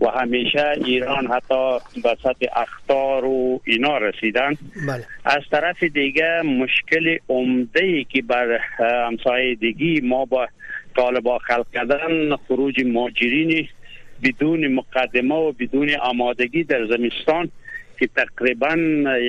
و 0.00 0.06
همیشه 0.08 0.66
ایران 0.84 1.26
حتی 1.26 1.78
به 2.02 2.16
سطح 2.22 2.46
اخطار 2.56 3.24
و 3.24 3.60
اینا 3.64 3.98
رسیدن 3.98 4.52
بله. 4.88 5.06
از 5.24 5.42
طرف 5.50 5.82
دیگه 5.82 6.42
مشکل 6.42 7.18
عمده 7.28 7.84
ای 7.84 8.04
که 8.04 8.22
بر 8.22 8.58
همسایه 8.78 9.54
دیگی 9.54 10.00
ما 10.00 10.24
با 10.24 10.48
طالبا 10.96 11.38
خلق 11.38 11.66
کردن 11.74 12.36
خروج 12.36 12.84
ماجرین 12.86 13.68
بدون 14.24 14.68
مقدمه 14.68 15.34
و 15.34 15.52
بدون 15.52 15.90
آمادگی 15.94 16.64
در 16.64 16.86
زمستان 16.86 17.48
که 17.98 18.08
تقریبا 18.16 18.76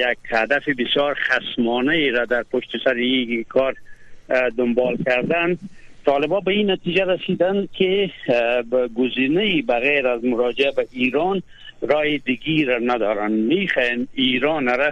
یک 0.10 0.18
هدف 0.30 0.64
بسیار 0.70 1.16
خسمانه 1.16 1.92
ای 1.94 2.10
را 2.10 2.26
در 2.26 2.44
پشت 2.44 2.70
سر 2.84 2.96
کار 3.50 3.76
دنبال 4.58 4.98
کردن 5.06 5.58
طالبا 6.10 6.40
به 6.40 6.52
این 6.52 6.72
نتیجه 6.72 7.06
رسیدند 7.06 7.70
که 7.72 8.10
به 8.72 8.90
گزینه 8.98 9.62
بغیر 9.62 10.08
از 10.08 10.26
مراجعه 10.26 10.72
به 10.72 10.88
ایران 10.92 11.42
رای 11.82 12.18
دیگی 12.18 12.66
را 12.66 12.78
ندارن 12.78 13.32
میخواین 13.32 14.08
ایران 14.14 14.68
را 14.68 14.92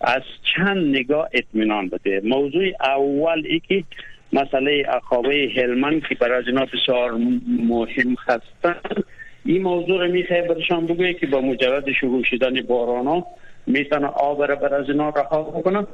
از 0.00 0.22
چند 0.42 0.96
نگاه 0.96 1.28
اطمینان 1.32 1.88
بده 1.88 2.20
موضوع 2.24 2.64
اول 2.80 3.42
ای 3.46 3.60
که 3.68 3.84
مسئله 4.32 4.82
اقابه 4.96 5.48
هلمن 5.56 6.00
که 6.00 6.14
برای 6.14 6.44
جناب 6.44 6.68
بسیار 6.74 7.10
مهم 7.58 8.16
هستند 8.28 9.04
این 9.44 9.62
موضوع 9.62 9.98
را 10.06 10.12
بر 10.30 10.40
برشان 10.54 10.86
بگوید 10.86 11.18
که 11.18 11.26
با 11.26 11.40
مجرد 11.40 11.92
شروع 11.92 12.24
شدن 12.24 12.62
باران 12.62 13.06
ها 13.06 13.26
میتونه 13.66 14.06
آب 14.06 14.42
را 14.42 14.54
برای 14.56 14.86
جناب 14.86 15.18
رها 15.18 15.42
بکنه 15.42 15.86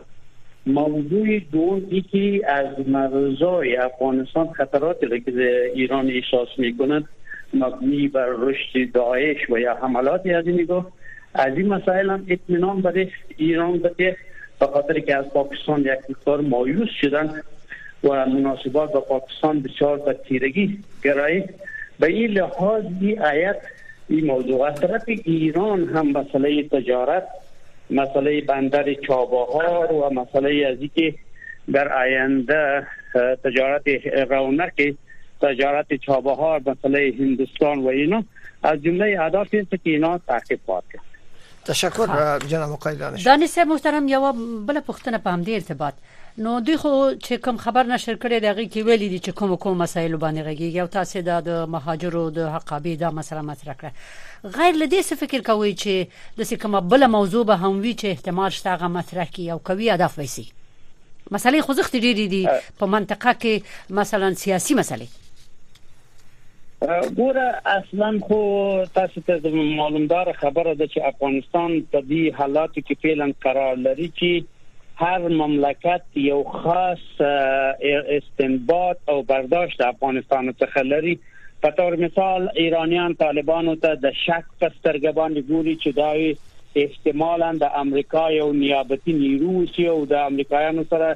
موضوع 0.67 1.39
دوم 1.53 1.85
یکی 1.91 2.43
از 2.47 2.89
مرزای 2.89 3.77
افغانستان 3.77 4.49
خطراتی 4.53 5.07
را 5.07 5.19
که 5.19 5.71
ایران 5.75 6.11
احساس 6.11 6.49
می 6.59 6.77
کند 6.77 7.09
مبنی 7.55 8.09
بر 8.09 8.27
رشد 8.39 8.93
داعش 8.93 9.37
و 9.51 9.59
یا 9.59 9.75
حملاتی 9.75 10.35
از 10.35 10.47
این 10.47 10.61
نگاه 10.61 10.93
از 11.35 11.53
این 11.57 11.69
مسائل 11.69 12.11
هم 12.11 12.25
اطمینان 12.29 12.81
برای 12.83 13.09
ایران 13.37 13.79
بده 13.79 14.17
به 14.61 14.67
خاطر 14.67 14.99
که 15.01 15.17
از 15.17 15.25
پاکستان 15.25 15.81
یک 15.81 16.17
کشور 16.17 16.41
مایوس 16.41 16.89
شدن 17.01 17.41
و 18.05 18.27
مناسبات 18.27 18.93
با 18.93 19.01
پاکستان 19.01 19.61
بسیار 19.61 19.99
به 19.99 20.13
تیرگی 20.13 20.79
گرایی 21.05 21.45
به 22.01 22.07
این 22.07 22.31
لحاظ 22.31 22.83
این 23.01 23.23
آیت 23.23 23.57
این 24.09 24.27
موضوع 24.27 24.63
از 24.63 24.81
طرف 24.81 25.03
ایران 25.07 25.85
هم 25.85 26.09
مسئله 26.13 26.63
تجارت 26.63 27.25
مسئله 27.91 28.41
بندر 28.41 28.95
چابهار 28.95 29.93
و 29.93 30.11
مسئله 30.11 30.67
از 30.69 30.79
که 30.95 31.15
در 31.73 31.93
آینده 31.93 32.87
تجارت 33.45 33.89
رونق 34.31 34.73
تجارت 35.43 35.95
چابهار 35.95 36.61
مسئله 36.67 37.13
هندوستان 37.19 37.83
و 37.83 37.87
اینا 37.87 38.25
از 38.63 38.83
جمله 38.83 39.21
اهداف 39.21 39.49
است 39.53 39.71
که 39.71 39.79
اینا 39.83 40.19
تعقیب 40.19 40.61
خواهد 40.67 40.85
کرد 40.93 41.03
تشکر 41.65 42.39
جناب 42.49 42.73
آقای 42.73 42.97
دانش 42.97 43.23
دانش 43.23 43.59
محترم 43.59 44.09
یو 44.09 44.33
بل 44.67 44.81
پختنه 44.81 45.19
په 45.19 45.31
همدې 45.31 45.49
ارتباط 45.51 45.95
نو 46.39 46.61
دوی 46.61 46.77
خو 46.83 46.89
چې 47.25 47.33
کوم 47.43 47.57
خبر 47.65 47.83
نشر 47.89 48.15
کړي 48.15 48.41
دغه 48.45 48.63
کې 48.67 48.87
ویلي 48.87 49.09
دي 49.11 49.19
چې 49.19 49.31
کوم 49.41 49.51
کوم 49.65 49.75
مسایل 49.83 50.15
باندې 50.23 50.47
غږیږي 50.47 50.79
او 50.83 50.87
تاسو 50.95 51.21
د 51.49 51.51
مهاجرو 51.75 52.23
د 52.39 52.41
حقابې 52.55 52.95
دا 53.03 53.09
مسله 53.19 53.43
مطرح 53.51 53.75
کړه 53.83 54.55
غیر 54.57 54.75
لدې 54.81 55.01
څه 55.09 55.15
فکر 55.21 55.41
کوي 55.51 55.71
چې 55.75 55.95
د 56.39 56.41
څه 56.51 56.63
کومه 56.65 56.81
بل 56.95 57.03
موضوع 57.13 57.43
به 57.51 57.57
هم 57.65 57.75
وی 57.85 57.95
چې 57.95 58.07
احتمال 58.15 58.51
شته 58.57 58.69
هغه 58.75 58.89
مطرح 58.97 59.31
کی 59.37 59.45
او 59.55 59.59
کوي 59.71 59.87
هدف 59.91 60.13
وسی 60.23 60.47
مسلې 60.47 61.61
خو 61.67 61.73
ځخت 61.81 61.95
ډېری 61.99 62.27
دي 62.33 62.43
په 62.81 62.85
منطقه 62.95 63.31
کې 63.45 63.55
مثلا 64.01 64.29
سیاسي 64.41 64.75
مسلې 64.79 67.09
ګوره 67.21 67.47
اصلا 67.75 68.09
خو 68.27 68.41
تاسو 68.99 69.17
ته 69.31 69.37
معلومدار 69.61 70.27
خبره 70.41 70.73
ده 70.75 70.87
چې 70.89 71.09
افغانستان 71.15 71.71
په 71.95 72.03
دې 72.09 72.25
حالاتو 72.41 72.81
کې 72.87 72.95
فعلا 73.07 73.27
قرار 73.47 73.75
لري 73.87 74.09
چې 74.19 74.31
هر 74.97 75.19
مملکت 75.29 76.03
یو 76.17 76.43
خاص 76.45 77.21
استنباط 78.09 78.97
او 79.09 79.23
برداشت 79.23 79.81
افغانستان 79.81 80.53
څخه 80.61 80.83
لري 80.83 81.19
په 81.63 81.71
تور 81.71 81.97
مثال 81.97 82.49
ایرانیان 82.63 83.15
طالبانو 83.23 83.75
ته 83.83 83.95
د 84.05 84.11
شک 84.27 84.47
په 84.61 84.71
سترګه 84.77 85.15
باندې 85.21 85.47
ګوري 85.51 85.75
چې 85.85 85.95
داوی 85.99 86.35
احتمالاً 86.85 87.51
د 87.61 87.61
دا 87.65 87.69
امریکا 87.87 88.23
یو 88.37 88.47
نیابتي 88.61 89.17
نیرو 89.19 89.57
چې 89.65 89.91
او 89.95 89.99
د 90.13 90.31
امریکایانو 90.33 90.85
سره 90.95 91.11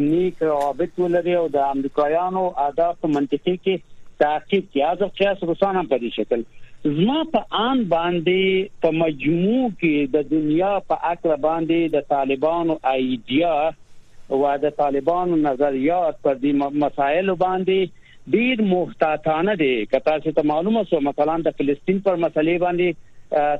نیک 0.00 0.42
رابط 0.50 1.00
ولري 1.04 1.38
او 1.42 1.46
د 1.58 1.64
امریکایانو 1.76 2.44
اهداف 2.66 3.08
منطقي 3.18 3.56
کې 3.56 3.89
تعقیب 4.22 4.64
کې 4.64 4.88
ازر 4.88 5.12
چې 5.18 5.50
روسان 5.50 5.78
هم 5.80 5.88
په 5.92 6.00
دې 6.02 6.10
شکل 6.16 6.42
زما 6.98 7.18
په 7.36 7.40
ان 7.68 7.80
باندې 7.92 8.80
په 8.84 8.90
مجموع 9.04 9.62
کې 9.70 10.10
د 10.16 10.26
دنیا 10.32 10.72
په 10.92 10.98
اکر 11.14 11.34
باندې 11.34 11.94
د 11.96 12.06
طالبانو 12.14 12.76
ایډیا 12.92 13.54
او 14.34 14.40
د 14.64 14.74
طالبانو 14.82 15.38
نظریات 15.46 16.20
پر 16.26 16.40
دې 16.44 16.52
مسایل 16.86 17.32
باندې 17.44 17.98
ډیر 18.34 18.62
محتاطانه 18.74 19.56
دي 19.62 19.72
کته 19.94 20.16
چې 20.24 20.48
معلومه 20.54 20.84
سو 20.90 21.02
مثلا 21.12 21.38
د 21.46 21.56
فلسطین 21.60 22.02
پر 22.08 22.20
مسلې 22.24 22.64
باندې 22.66 22.98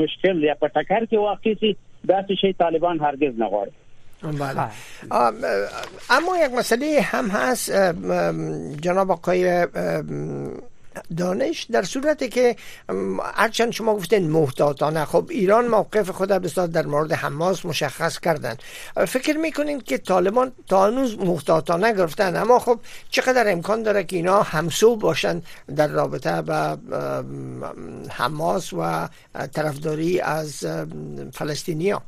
مشکل 0.00 0.42
یا 0.46 0.54
په 0.54 0.66
ټکر 0.78 1.06
کې 1.12 1.28
واقع 1.28 1.54
شي 1.60 1.74
داسې 2.08 2.34
شی 2.40 2.52
طالبان 2.52 3.00
هرگز 3.00 3.34
نگاره 3.40 3.72
بله 4.40 4.68
اما 6.10 6.38
یک 6.44 6.52
مسئله 6.52 7.00
هم 7.00 7.28
هست 7.28 7.72
جناب 8.80 9.10
آقای 9.10 9.66
دانش 11.16 11.66
در 11.72 11.82
صورتی 11.82 12.28
که 12.28 12.56
هرچند 13.34 13.72
شما 13.72 13.94
گفتین 13.94 14.30
محتاطانه 14.30 15.04
خب 15.04 15.26
ایران 15.30 15.66
موقف 15.66 16.10
خود 16.10 16.28
بسیار 16.28 16.66
در 16.66 16.86
مورد 16.86 17.12
حماس 17.12 17.66
مشخص 17.66 18.18
کردن 18.20 18.56
فکر 19.06 19.36
میکنین 19.36 19.80
که 19.80 19.98
طالبان 19.98 20.52
تا 20.68 20.86
هنوز 20.86 21.18
محتاطانه 21.18 21.92
گرفتن 21.92 22.36
اما 22.36 22.58
خب 22.58 22.78
چقدر 23.10 23.52
امکان 23.52 23.82
داره 23.82 24.04
که 24.04 24.16
اینا 24.16 24.42
همسو 24.42 24.96
باشن 24.96 25.42
در 25.76 25.86
رابطه 25.88 26.42
با 26.42 26.78
حماس 28.08 28.72
و 28.72 29.08
طرفداری 29.52 30.20
از 30.20 30.66
فلسطینیان؟ 31.32 32.00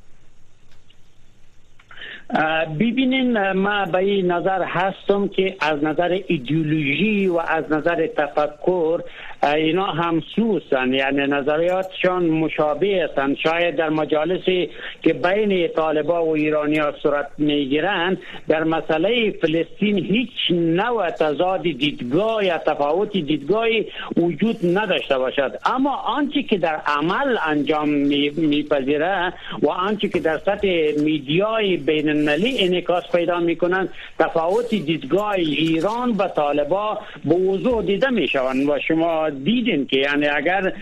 ببینین 2.81 3.53
ما 3.53 3.85
به 3.85 4.23
نظر 4.23 4.63
هستم 4.63 5.29
که 5.29 5.57
از 5.61 5.85
نظر 5.85 6.19
ایدئولوژی 6.27 7.27
و 7.27 7.39
از 7.39 7.73
نظر 7.73 8.07
تفکر 8.07 9.01
اینا 9.43 9.85
همسوسن 9.87 10.93
یعنی 10.93 11.19
نظریاتشان 11.21 12.27
مشابه 12.27 13.07
هستند 13.11 13.37
شاید 13.37 13.77
در 13.77 13.89
مجالسی 13.89 14.71
که 15.03 15.13
بین 15.13 15.69
طالبا 15.69 16.25
و 16.25 16.37
ها 16.81 16.93
صورت 17.03 17.27
میگیرند 17.39 18.19
در 18.49 18.65
مسئله 18.65 19.31
فلسطین 19.31 19.99
هیچ 19.99 20.31
نوع 20.51 21.11
تضاد 21.11 21.63
دیدگاه 21.63 22.45
یا 22.45 22.59
تفاوت 22.59 23.13
دیدگاهی 23.13 23.87
وجود 24.17 24.57
نداشته 24.67 25.19
باشد 25.19 25.59
اما 25.65 25.97
آنچه 25.97 26.43
که 26.43 26.59
در 26.59 26.81
عمل 26.87 27.37
انجام 27.47 27.89
میپذیره 27.89 29.33
و 29.63 29.69
آنچه 29.71 30.09
که 30.09 30.21
در 30.21 30.39
سطح 30.39 30.69
میدیای 31.05 31.77
بین 31.77 32.09
المللی 32.09 32.57
انعکاس 32.65 33.05
پیدا 33.13 33.41
میکنند 33.41 33.89
تفاوت 34.19 34.71
دیدگاه 34.71 35.31
ایران 35.31 36.11
و 36.19 36.29
طالبا 36.29 36.99
به 37.25 37.35
وضوح 37.35 37.83
دیده 37.83 38.09
میشوند 38.11 38.69
و 38.69 38.79
شما 38.89 39.30
دیدین 39.31 39.87
که 39.87 39.97
یعنی 39.97 40.27
اگر 40.27 40.73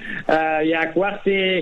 یک 0.65 0.97
وقت 0.97 1.21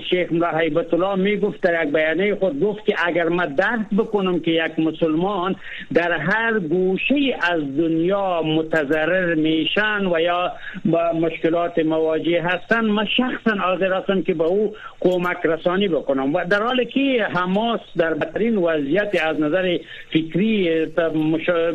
شیخ 0.09 0.31
ملا 0.31 0.51
حیبت 0.59 0.93
الله 0.93 1.15
میگفت 1.15 1.61
در 1.61 1.85
یک 1.85 1.93
بیانیه 1.93 2.35
خود 2.35 2.59
گفت 2.59 2.85
که 2.85 2.95
اگر 3.05 3.23
ما 3.29 3.45
درک 3.45 3.89
بکنم 3.97 4.39
که 4.39 4.51
یک 4.51 4.79
مسلمان 4.79 5.55
در 5.93 6.11
هر 6.11 6.59
گوشه 6.59 7.15
از 7.51 7.61
دنیا 7.77 8.41
متضرر 8.43 9.35
میشن 9.35 10.05
و 10.13 10.21
یا 10.21 10.51
با 10.85 11.11
مشکلات 11.21 11.79
مواجه 11.79 12.41
هستن 12.41 12.85
ما 12.85 13.05
شخصا 13.05 13.55
حاضر 13.61 13.93
هستم 13.93 14.21
که 14.21 14.33
به 14.33 14.43
او 14.43 14.75
کمک 14.99 15.37
رسانی 15.43 15.87
بکنم 15.87 16.33
و 16.33 16.45
در 16.45 16.63
حالی 16.63 16.85
که 16.85 17.25
حماس 17.33 17.79
در 17.97 18.13
بدترین 18.13 18.57
وضعیت 18.57 19.25
از 19.25 19.39
نظر 19.39 19.77
فکری 20.13 20.85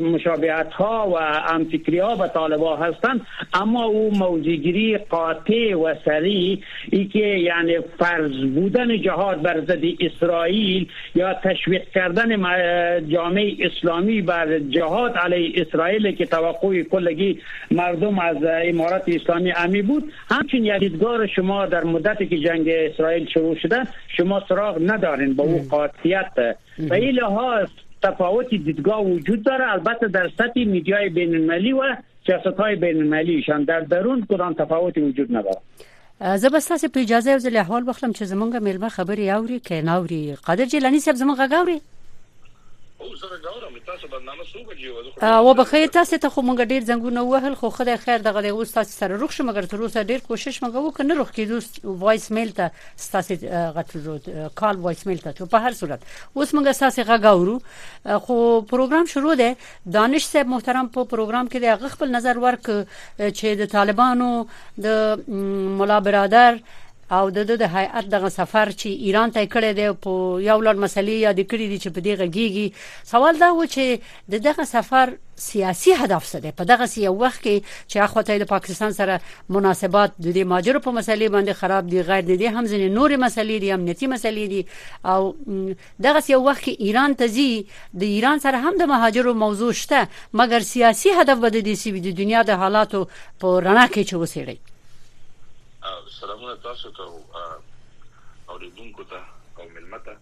مشابهت 0.01 0.73
ها 0.73 1.09
و 1.15 1.19
همفکری 1.19 1.99
ها 1.99 2.17
و 2.17 2.27
طالبا 2.29 2.77
هستند 2.77 3.21
اما 3.55 3.85
او 3.85 4.11
موزیگیری 4.19 4.99
قاطع 5.11 5.75
و 5.77 5.95
سریع 6.05 6.59
ای 6.93 7.05
که 7.05 7.19
یعنی 7.19 7.79
فرض 7.99 8.33
بودن 8.55 9.01
جهاد 9.03 9.43
بر 9.43 9.61
ضد 9.61 9.83
اسرائیل 10.01 10.89
یا 11.15 11.35
تشویق 11.35 11.83
کردن 11.95 12.29
جامعه 13.09 13.55
اسلامی 13.61 14.23
بر 14.23 14.59
جهاد 14.59 15.13
علی 15.15 15.53
اسرائیل 15.57 16.13
که 16.17 16.27
توقع 16.27 16.83
کلگی 16.83 17.39
مردم 17.71 18.19
از 18.19 18.37
امارات 18.65 19.05
اسلامی 19.09 19.53
امی 19.57 19.83
بود 19.83 20.13
همچنین 20.31 20.65
یک 20.65 21.01
شما 21.37 21.67
در 21.67 21.85
مدتی 21.85 22.27
که 22.27 22.39
جنگ 22.39 22.69
اسرائیل 22.69 23.29
شروع 23.29 23.55
شده 23.57 23.79
شما 24.17 24.43
سراغ 24.49 24.79
ندارین 24.81 25.35
با 25.35 25.45
او 25.45 25.61
قاطعیت 25.71 26.27
به 26.79 26.97
این 26.97 27.11
لحاظ 27.15 27.69
تفاوت 28.03 28.49
دیدگاه 28.49 29.07
وجود 29.07 29.43
داره 29.43 29.73
البته 29.73 30.09
در 30.09 30.29
سطح 30.39 30.65
میدیای 30.65 31.09
بین 31.09 31.35
المللی 31.35 31.73
و 31.73 31.83
سیاست 32.27 32.57
های 32.61 32.77
بین 32.77 32.97
المللیشان 32.97 33.65
در 33.65 33.81
درون 33.81 34.27
کدام 34.31 34.55
تفاوتی 34.55 35.01
وجود 35.01 35.37
ندارد 35.37 35.61
زه 36.37 36.49
به 36.49 36.61
تاسو 36.61 36.89
په 36.89 37.01
اجازه 37.01 37.31
یو 37.31 37.39
ځل 37.39 37.57
احوال 37.57 37.83
واخلم 37.83 38.13
چې 38.13 38.23
زمونږ 38.33 38.55
میلمه 38.63 38.89
خبري 38.89 39.31
اوري 39.31 39.61
کې 39.67 39.73
ناوري 39.73 40.35
قادر 40.47 40.65
جیلانی 40.65 41.01
صاحب 41.01 41.17
زمونږ 41.17 41.39
غاوري 41.53 41.81
او 45.23 45.55
بخیر 45.55 45.87
تاسو 45.87 46.17
ته 46.19 46.29
خو 46.29 46.43
مونږ 46.43 46.59
ډیر 46.71 46.85
زنګونه 46.85 47.23
وهل 47.23 47.55
خو 47.55 47.71
خدای 47.79 47.97
خیر 48.03 48.19
دغه 48.19 48.49
اوس 48.49 48.71
تاسو 48.73 48.91
سره 48.99 49.17
روښ 49.23 49.41
مګر 49.49 49.67
تر 49.73 49.83
اوسه 49.83 50.03
ډیر 50.11 50.21
کوشش 50.29 50.59
مګ 50.63 50.75
وکړ 50.75 51.05
نه 51.09 51.15
روښ 51.21 51.33
کیدو 51.39 51.61
وایس 52.05 52.27
میل 52.39 52.53
ته 52.59 52.71
تاسو 53.15 53.37
غته 53.79 54.51
کال 54.61 54.81
وایس 54.87 55.07
میل 55.07 55.23
ته 55.25 55.47
په 55.55 55.63
هر 55.69 55.79
صورت 55.81 56.05
اوس 56.35 56.55
مونږ 56.55 56.79
تاسو 56.83 57.07
غاورو 57.25 57.57
خو 57.73 58.37
پروګرام 58.75 59.11
شروع 59.15 59.35
دی 59.43 59.49
دانش 59.99 60.29
صاحب 60.35 60.53
محترم 60.57 60.89
په 60.99 61.09
پروګرام 61.15 61.53
کې 61.55 61.83
د 61.83 61.97
خپل 61.97 62.15
نظر 62.19 62.39
ورک 62.47 62.71
چې 62.71 63.59
د 63.63 63.73
طالبانو 63.77 64.31
د 64.87 65.75
مولا 65.83 66.01
برادر 66.11 66.63
او 67.17 67.25
د 67.37 67.43
د 67.63 67.65
هیئت 67.73 68.07
دغه 68.13 68.29
سفر 68.35 68.71
چې 68.73 69.07
ایران 69.07 69.33
ته 69.37 69.49
کړی 69.55 69.73
دی 69.79 69.89
په 70.05 70.13
یو 70.45 70.57
لړ 70.67 70.79
مسلې 70.85 71.27
یاد 71.27 71.41
کړی 71.41 71.67
دي 71.73 71.79
چې 71.83 71.93
په 71.97 72.01
دې 72.07 72.13
غږیږي 72.21 73.05
سوال 73.11 73.41
دا 73.41 73.49
و 73.57 73.67
چې 73.75 74.33
د 74.35 74.45
دغه 74.47 74.67
سفر 74.71 75.13
سیاسي 75.49 75.93
هدف 76.05 76.31
څه 76.31 76.39
دی 76.45 76.53
په 76.63 76.69
دغه 76.71 76.87
سی 76.95 77.05
وخت 77.09 77.43
کې 77.43 77.57
چې 77.75 77.97
اخواته 78.07 78.39
د 78.45 78.49
پاکستان 78.55 78.97
سره 79.01 79.21
مناسبات 79.59 80.11
د 80.17 80.27
دې 80.29 80.53
ماجرو 80.55 80.83
په 80.89 80.97
مسلې 81.01 81.31
باندې 81.35 81.61
خراب 81.61 81.93
دي 81.95 82.07
غیر 82.11 82.25
دي 82.31 82.55
هم 82.57 82.71
ځنې 82.71 82.97
نور 82.97 83.17
مسلې 83.27 83.61
دي 83.67 83.73
امنیتي 83.79 84.11
مسلې 84.17 84.51
دي 84.55 84.63
او 85.13 85.21
دغه 86.09 86.25
سی 86.27 86.35
وخت 86.35 86.67
کې 86.67 86.83
ایران 86.87 87.19
ته 87.23 87.33
ځي 87.39 87.49
د 88.01 88.11
ایران 88.17 88.45
سره 88.49 88.59
هم 88.67 88.75
د 88.83 88.91
مهاجرو 88.97 89.35
موضوع 89.47 89.73
شته 89.85 90.03
مګر 90.37 90.71
سیاسي 90.75 91.17
هدف 91.21 91.45
به 91.47 91.55
د 91.59 91.61
دې 91.71 91.87
سیمې 91.87 92.01
د 92.09 92.19
دنیا 92.25 92.43
د 92.53 92.61
حالاتو 92.65 93.07
په 93.17 93.65
رڼا 93.71 93.89
کې 93.89 94.13
چې 94.13 94.21
وسیړي 94.25 94.61
سلامونه 96.21 96.57
تاسو 96.57 96.91
ته 96.91 97.03
او 97.03 97.21
اوریدونکو 98.49 99.05
ته 99.11 99.21
او 99.59 99.69
ملمته 99.69 100.17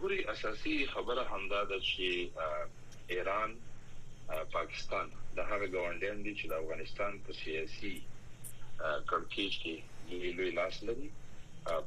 ګوري 0.00 0.20
اساسي 0.32 0.76
خبره 0.92 1.22
همدا 1.32 1.60
ده 1.70 1.78
چې 1.88 2.06
ایران 3.14 3.50
پاکستان 4.56 5.06
د 5.36 5.46
هغه 5.50 5.66
ګوندان 5.74 6.16
دي 6.24 6.32
چې 6.38 6.46
د 6.48 6.52
افغانستان 6.62 7.12
په 7.26 7.32
سیاسي 7.42 7.94
کړکیچ 9.10 9.52
کې 9.62 9.74
لوی 10.10 10.30
لوی 10.38 10.50
لاس 10.58 10.76
لري 10.90 11.08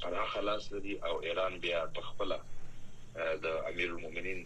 پراخه 0.03 0.41
لاس 0.49 0.63
لري 0.75 0.95
او 1.09 1.15
ایران 1.27 1.53
بیا 1.65 1.81
په 1.97 2.01
خپل 2.11 2.29
د 2.35 3.45
امیر 3.73 3.89
المؤمنین 3.91 4.39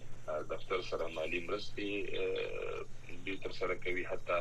دفتر 0.55 0.81
سره 0.89 1.07
مالی 1.19 1.39
مرستي 1.47 1.91
به 3.23 3.35
تر 3.45 3.51
سره 3.59 3.75
کوي 3.85 4.03
حتی 4.13 4.39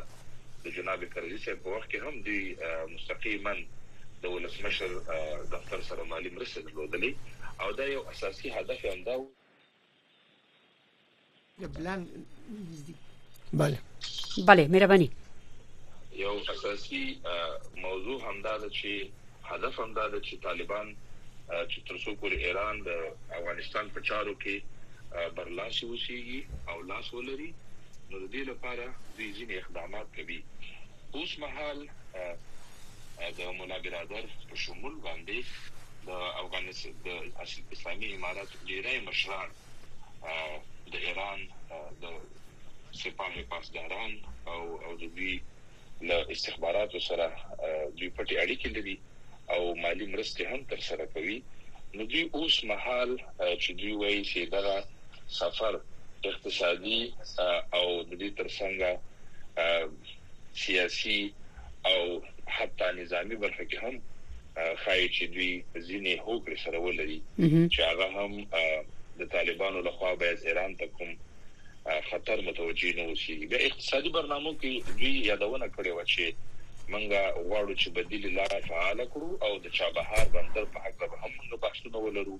د 0.63 0.69
جناب 0.75 1.03
کرزي 1.11 1.37
صاحب 1.43 1.59
په 1.65 1.75
وخت 1.75 1.91
کې 1.91 1.99
هم 2.05 2.15
دوی 2.27 2.93
مستقیما 2.93 3.51
د 4.23 4.33
ولسمشر 4.35 4.95
دفتر 5.51 5.83
سره 5.89 6.07
مالی 6.13 6.31
مرسته 6.37 6.63
درلودلې 6.65 7.11
او 7.65 7.69
دا 7.81 7.85
یو 7.91 8.01
اساسي 8.13 8.51
هدف 8.55 8.81
یې 8.85 8.91
انده 8.93 9.21
و 11.61 11.77
بلان 11.77 12.03
بله 13.61 13.79
بله 14.51 14.67
مهرباني 14.73 15.09
یو 16.25 16.35
اساسي 16.55 17.03
موضوع 17.85 18.17
همدا 18.27 18.57
ده 18.57 18.69
چې 18.79 19.53
هدف 19.53 19.79
همدا 19.79 20.07
ده 20.07 20.21
چې 20.21 20.43
طالبان 20.49 20.93
چې 20.97 21.87
ترڅو 21.91 22.17
پورې 22.23 22.45
ایران 22.49 22.83
د 22.83 22.89
افغانستان 23.39 23.89
په 23.95 24.01
چارو 24.11 24.35
کې 24.45 25.33
برلاسي 25.39 25.91
وشيږي 25.93 26.73
او 26.73 26.81
لاس 26.93 27.13
ولري 27.17 27.51
نو 28.11 28.15
د 28.23 28.27
دې 28.35 28.43
لپاره 28.51 28.85
دوی 29.15 29.29
ځینې 29.37 29.55
اقدامات 29.57 30.07
کوي 30.17 30.39
اوس 31.15 31.31
مهال 31.43 31.77
د 33.39 33.51
منابرادر 33.59 34.23
په 34.49 34.55
شمول 34.63 34.95
باندې 35.07 35.37
د 36.07 36.09
افغانستان 36.43 36.93
د 37.05 37.09
اسلامي 37.75 38.07
امارات 38.17 38.49
ډیری 38.69 38.97
مشران 39.09 39.49
د 40.93 40.95
ایران 41.07 41.39
د 42.03 42.05
سپاه 43.01 43.35
پاسداران 43.51 44.11
او 44.53 44.61
او 44.85 44.91
د 45.03 45.05
دې 45.17 45.33
له 46.07 46.17
استخباراتو 46.33 46.99
سره 47.09 47.27
دوی 47.97 48.09
پټي 48.15 48.35
اړیکې 48.43 48.69
لري 48.77 48.95
او 49.53 49.61
مالی 49.83 50.05
مرسته 50.15 50.41
هم 50.51 50.61
تر 50.73 50.79
سره 50.89 51.05
کوي 51.13 51.37
نو 51.95 52.01
دوی 52.11 52.23
اوس 52.37 52.55
مهال 52.71 53.09
چې 53.61 53.69
دوی 53.79 53.93
وایي 54.01 54.21
چې 54.29 54.39
دا 54.53 54.77
سفر 55.39 55.73
اقتصادي 56.29 57.01
او 57.77 57.85
د 58.01 58.13
دې 58.21 58.29
ترڅنګ 58.39 60.07
سیاسي 60.63 61.19
او 61.91 62.01
حتی 62.57 62.89
نظامی 62.99 63.37
برخه 63.45 63.65
کې 63.71 63.77
هم 63.83 63.95
خای 64.83 65.03
چې 65.15 65.23
دوی 65.35 65.51
ځینې 65.87 66.13
هوکړې 66.25 66.57
سره 66.65 66.77
ولري 66.87 67.17
چې 67.73 67.79
هغه 67.89 68.07
هم 68.17 68.31
د 69.23 69.31
طالبانو 69.37 69.79
لخوا 69.89 70.11
به 70.23 70.29
ایران 70.51 70.71
ته 70.83 70.87
کوم 70.99 71.11
خطر 72.11 72.37
متوجي 72.47 72.91
نه 73.01 73.09
وشي 73.11 73.35
د 73.55 73.65
اقتصادي 73.71 74.09
برنامو 74.19 74.51
کې 74.61 74.71
دوی 75.01 75.11
یادونه 75.31 75.67
کړې 75.75 75.91
و 75.93 76.01
چې 76.13 76.25
منګه 76.91 77.23
غواړو 77.47 77.73
چې 77.81 77.87
بدیل 77.97 78.25
لار 78.37 78.53
فعال 78.69 78.99
کړو 79.11 79.29
او 79.45 79.53
د 79.65 79.75
چابهار 79.79 80.25
بندر 80.35 80.65
په 80.77 80.85
حق 80.85 80.95
به 81.11 81.17
هم 81.27 81.33
نو 81.49 81.55
بحثونه 81.65 81.97
ولرو 82.05 82.37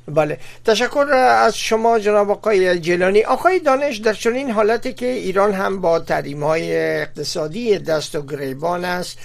بله 0.08 0.38
تشکر 0.66 1.06
از 1.44 1.58
شما 1.58 2.00
جناب 2.00 2.32
آقای 2.32 2.80
جلانی 2.80 3.24
آقای 3.24 3.60
دانش 3.60 3.98
در 3.98 4.14
چنین 4.14 4.52
حالتی 4.52 4.94
که 4.94 5.06
ایران 5.06 5.54
هم 5.54 5.82
با 5.82 6.00
تحریم 6.00 6.44
های 6.44 6.72
اقتصادی 7.02 7.78
دست 7.78 8.16
و 8.16 8.22
گریبان 8.22 8.86
است 8.86 9.18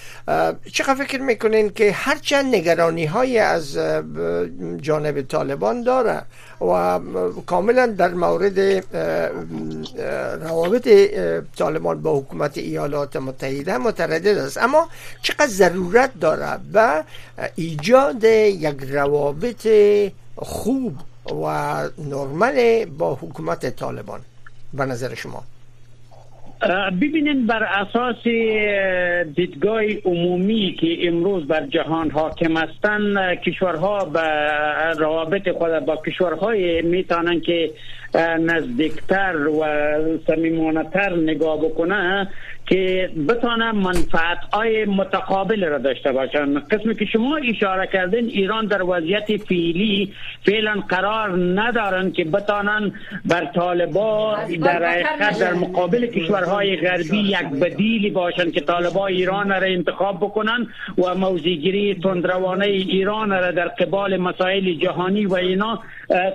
چقدر 0.72 1.04
فکر 1.04 1.20
میکنین 1.22 1.70
که 1.72 1.92
هرچند 1.92 2.54
نگرانی 2.54 3.04
های 3.04 3.38
از 3.38 3.78
جانب 4.80 5.22
طالبان 5.22 5.82
داره 5.82 6.22
و 6.60 7.00
کاملا 7.46 7.86
در 7.86 8.08
مورد 8.14 8.60
روابط 10.42 10.88
طالبان 11.58 12.02
با 12.02 12.18
حکومت 12.18 12.58
ایالات 12.58 13.16
متحده 13.16 13.78
متردد 13.78 14.38
است 14.38 14.58
اما 14.58 14.88
چقدر 15.22 15.46
ضرورت 15.46 16.10
داره 16.20 16.58
به 16.72 17.04
ایجاد 17.54 18.24
یک 18.24 18.76
روابط 18.92 19.66
خوب 20.36 20.94
و 21.44 21.46
نرمل 22.10 22.84
با 22.84 23.14
حکومت 23.14 23.76
طالبان 23.76 24.20
به 24.74 24.84
نظر 24.84 25.14
شما 25.14 25.42
ببینین 27.00 27.46
بر 27.46 27.62
اساس 27.62 28.16
دیدگاه 29.34 29.80
عمومی 30.04 30.76
که 30.80 31.08
امروز 31.08 31.46
بر 31.48 31.66
جهان 31.66 32.10
حاکم 32.10 32.56
هستند 32.56 33.38
کشورها 33.40 34.04
به 34.04 34.20
روابط 34.98 35.48
خود 35.58 35.78
با 35.84 35.96
کشورهای 35.96 36.82
میتونن 36.82 37.40
که 37.40 37.70
نزدیکتر 38.40 39.36
و 39.48 39.64
صمیمانهتر 40.26 41.16
نگاه 41.16 41.58
بکنن، 41.60 42.28
که 42.70 43.10
بتانم 43.28 43.76
منفعت 43.78 44.38
های 44.52 44.84
متقابل 44.84 45.64
را 45.64 45.78
داشته 45.78 46.12
باشند 46.12 46.68
قسمی 46.68 46.94
که 46.94 47.04
شما 47.04 47.36
اشاره 47.36 47.86
کردین 47.86 48.24
ایران 48.24 48.66
در 48.66 48.82
وضعیت 48.82 49.26
فعلی 49.36 50.12
فعلا 50.46 50.74
قرار 50.88 51.28
ندارن 51.60 52.10
که 52.10 52.24
بتانن 52.24 52.92
بر 53.24 53.44
طالبا 53.44 54.36
در 54.62 55.00
در 55.40 55.52
مقابل 55.52 56.06
کشورهای 56.06 56.76
غربی 56.76 57.18
یک 57.18 57.44
بدیلی 57.62 58.10
باشن 58.10 58.50
که 58.50 58.60
طالبا 58.60 59.06
ایران 59.06 59.48
را 59.50 59.56
انتخاب 59.56 60.16
بکنن 60.16 60.66
و 60.98 61.14
موزیگیری 61.14 61.94
تندروانه 61.94 62.66
ایران 62.66 63.30
را 63.30 63.50
در 63.50 63.68
قبال 63.68 64.16
مسائل 64.16 64.74
جهانی 64.74 65.26
و 65.26 65.34
اینا 65.34 65.82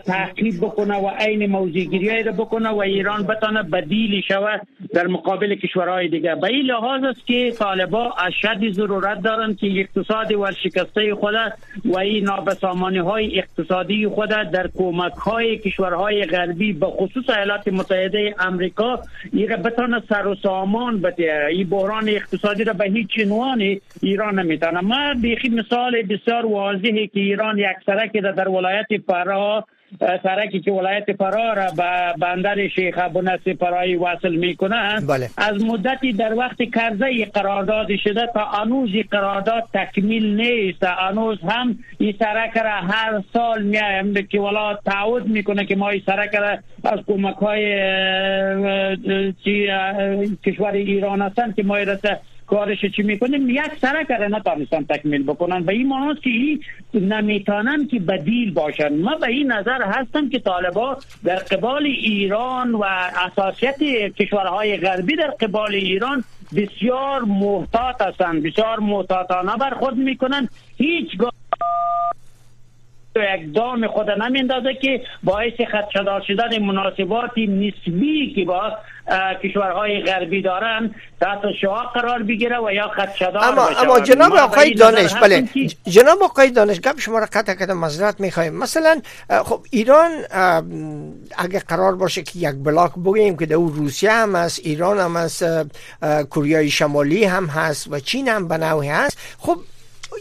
تعقیب 0.06 0.58
بکنه 0.58 0.98
و 0.98 1.10
عین 1.20 1.46
موزیگیری 1.46 2.24
را 2.24 2.32
بکنه 2.32 2.70
و 2.70 2.78
ایران 2.80 3.24
بتانه 3.24 3.64
بدیلی 3.64 4.22
شود 4.28 4.62
در 4.94 5.08
مقابل 5.08 5.56
کشورهای 5.56 6.08
دیگر 6.08 6.25
دیگه 6.26 6.36
به 6.36 6.48
این 6.48 6.66
لحاظ 6.66 7.04
است 7.04 7.28
که 7.28 7.52
طالبا 7.52 8.14
اشد 8.28 8.72
ضرورت 8.74 9.22
دارند 9.22 9.58
که 9.58 9.68
اقتصاد 9.80 10.32
ورشکسته 10.34 11.16
خود 11.16 11.36
و 11.86 12.00
این 12.00 12.24
نابسامانی 12.24 12.98
های 12.98 13.38
اقتصادی 13.40 14.08
خود 14.08 14.30
در 14.30 14.70
کمک 14.78 15.12
های 15.14 15.58
کشورهای 15.58 16.24
غربی 16.26 16.74
به 16.74 16.86
خصوص 16.86 17.30
ایالات 17.30 17.68
متحده 17.68 18.36
امریکا 18.40 19.00
این 19.34 19.48
بتانه 19.56 20.04
سر 20.10 20.28
و 20.28 20.36
سامان 20.36 21.02
بده 21.02 21.48
این 21.52 21.70
بحران 21.70 22.10
اقتصادی 22.10 22.64
را 22.64 22.74
به 22.74 22.86
هیچ 22.90 23.10
عنوان 23.26 23.62
ایران 24.02 24.40
نمیتونه 24.40 24.80
ما 24.82 25.14
بیخی 25.22 25.50
مثال 25.50 26.02
بسیار 26.02 26.46
واضحه 26.46 27.08
که 27.08 27.20
ایران 27.20 27.58
یک 27.58 27.66
سرک 27.86 28.12
در, 28.14 28.32
در 28.32 28.50
ولایت 28.50 28.88
فرها 29.08 29.66
سرکی 30.00 30.60
که 30.60 30.72
ولایت 30.72 31.06
را 31.22 31.72
به 31.78 32.14
بندر 32.20 32.68
شیخ 32.68 32.98
نصر 32.98 33.54
فرای 33.60 33.96
وصل 33.96 34.36
میکنه. 34.36 35.00
بله. 35.02 35.30
از 35.38 35.64
مدتی 35.64 36.14
در 36.14 36.34
وقت 36.34 36.64
کرزه 36.64 37.26
قرارداد 37.26 37.96
شده 38.04 38.28
تا 38.34 38.46
انوز 38.62 38.90
قرارداد 39.12 39.64
تکمیل 39.74 40.42
نیست 40.42 40.84
انوز 41.10 41.38
هم 41.50 41.80
این 42.00 42.14
سرک 42.20 42.58
را 42.58 42.70
هر 42.72 43.22
سال 43.34 43.64
میایم 43.64 44.14
که 44.32 44.40
ولا 44.42 44.78
تعود 44.86 45.28
میکنه 45.30 45.66
که 45.66 45.76
ما 45.76 45.90
این 45.90 46.02
سرک 46.06 46.36
را 46.36 46.58
از 46.92 47.00
کمک 47.08 47.36
های 47.36 47.64
کشور 50.46 50.72
ایران 50.72 51.22
هستن 51.22 51.52
که 51.52 51.64
ما 51.64 51.76
کارش 52.48 52.86
چی 52.96 53.04
میکنه 53.04 53.38
یک 53.40 53.72
سره 53.82 54.06
کرده 54.06 54.28
نتانستن 54.28 54.84
تکمیل 54.84 55.24
بکنن 55.24 55.62
و 55.64 55.70
این 55.70 55.88
معنی 55.88 56.14
که 56.16 56.30
این 56.30 57.14
نمیتانن 57.14 57.88
که 57.88 58.00
بدیل 58.00 58.54
باشن 58.54 58.98
ما 59.02 59.16
به 59.16 59.28
این 59.28 59.52
نظر 59.52 59.82
هستم 59.84 60.30
که 60.30 60.40
طالبا 60.40 60.98
در 61.24 61.36
قبال 61.36 61.84
ایران 61.86 62.72
و 62.72 62.84
اساسیت 63.26 63.78
کشورهای 64.18 64.78
غربی 64.78 65.16
در 65.16 65.28
قبال 65.30 65.76
ایران 65.76 66.24
بسیار 66.56 67.22
محتاط 67.22 68.02
هستند 68.02 68.44
بسیار 68.44 68.80
محتاطانه 68.80 69.56
برخورد 69.58 69.96
میکنن 69.98 70.50
هیچگاه 70.78 71.32
یک 73.36 73.54
دام 73.56 73.88
خود 73.88 74.10
نمیندازه 74.10 74.74
که 74.74 75.02
باعث 75.24 75.54
خدشدار 75.72 76.24
شدن 76.28 76.60
مناسبات 76.62 77.32
نسبی 77.38 78.34
که 78.36 78.46
با 78.46 78.72
کشورهای 79.44 80.04
غربی 80.04 80.42
دارن 80.42 80.96
تحت 81.22 81.40
شعا 81.62 81.84
قرار 81.84 82.24
بگیره 82.24 82.60
و 82.60 82.72
یا 82.72 82.88
خدشدار 82.88 83.38
اما 83.44 83.68
اما 83.68 83.94
بله. 83.96 84.04
جناب 84.04 84.34
آقای 84.34 84.74
دانش 84.74 85.14
بله 85.16 85.42
جناب 85.90 86.24
آقای 86.24 86.50
دانش 86.52 86.78
گفت 86.80 87.00
شما 87.00 87.20
را 87.20 87.26
قطع 87.34 87.54
کردم 87.54 87.78
مزرعت 87.78 88.20
میخوایم 88.22 88.54
مثلا 88.54 89.02
خب 89.46 89.62
ایران 89.72 90.12
اگه 91.38 91.60
قرار 91.60 91.96
باشه 91.96 92.22
که 92.24 92.40
یک 92.40 92.56
بلاک 92.66 92.92
بگیم 93.06 93.38
که 93.38 93.46
در 93.46 93.56
روسیه 93.56 94.12
هم 94.12 94.36
هست 94.36 94.60
ایران 94.64 94.98
هم 95.00 95.16
هست 95.18 95.46
کوریای 96.30 96.70
شمالی 96.70 97.24
هم 97.24 97.46
هست 97.46 97.88
و 97.94 98.00
چین 98.00 98.28
هم 98.28 98.48
به 98.48 98.58
نوعی 98.58 98.90
هست 98.90 99.20
خب 99.40 99.58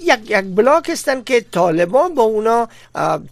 یک, 0.03 0.31
یک 0.31 0.45
بلاک 0.55 0.89
هستن 0.91 1.23
که 1.23 1.45
طالبان 1.53 2.15
با 2.15 2.23
اونا 2.23 2.69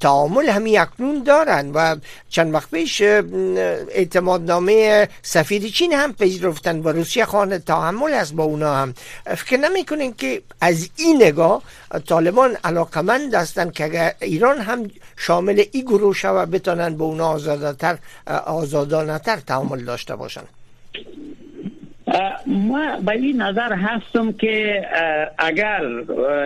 تعامل 0.01 0.49
همی 0.49 0.79
اکنون 0.79 1.23
دارن 1.23 1.71
و 1.71 1.97
چند 2.29 2.55
وقت 2.55 2.71
پیش 2.71 3.03
اعتمادنامه 3.03 5.09
سفیر 5.23 5.63
چین 5.71 5.93
هم 5.93 6.13
پذیرفتن 6.13 6.79
و 6.79 6.89
روسیه 6.89 7.25
خانه 7.25 7.59
تعامل 7.59 8.15
است 8.15 8.33
با 8.33 8.45
اونا 8.45 8.75
هم 8.77 8.95
فکر 9.25 9.57
نمیکنین 9.57 10.15
که 10.15 10.43
از 10.61 10.89
این 10.97 11.23
نگاه 11.23 11.63
طالبان 12.09 12.57
علاقمند 12.65 13.35
هستن 13.35 13.71
که 13.71 13.85
اگر 13.85 14.15
ایران 14.21 14.59
هم 14.59 14.89
شامل 15.17 15.65
این 15.73 15.85
گروه 15.85 16.15
شود 16.15 16.51
بتانن 16.51 16.97
با 16.97 17.05
اونا 17.05 17.29
آزادانه 17.29 17.99
آزادانتر 18.47 19.37
تعامل 19.37 19.85
داشته 19.85 20.17
باشند 20.17 20.49
ما 22.47 22.97
به 23.01 23.11
این 23.13 23.43
نظر 23.43 23.73
هستم 23.73 24.33
که 24.33 24.87
اگر 25.39 25.83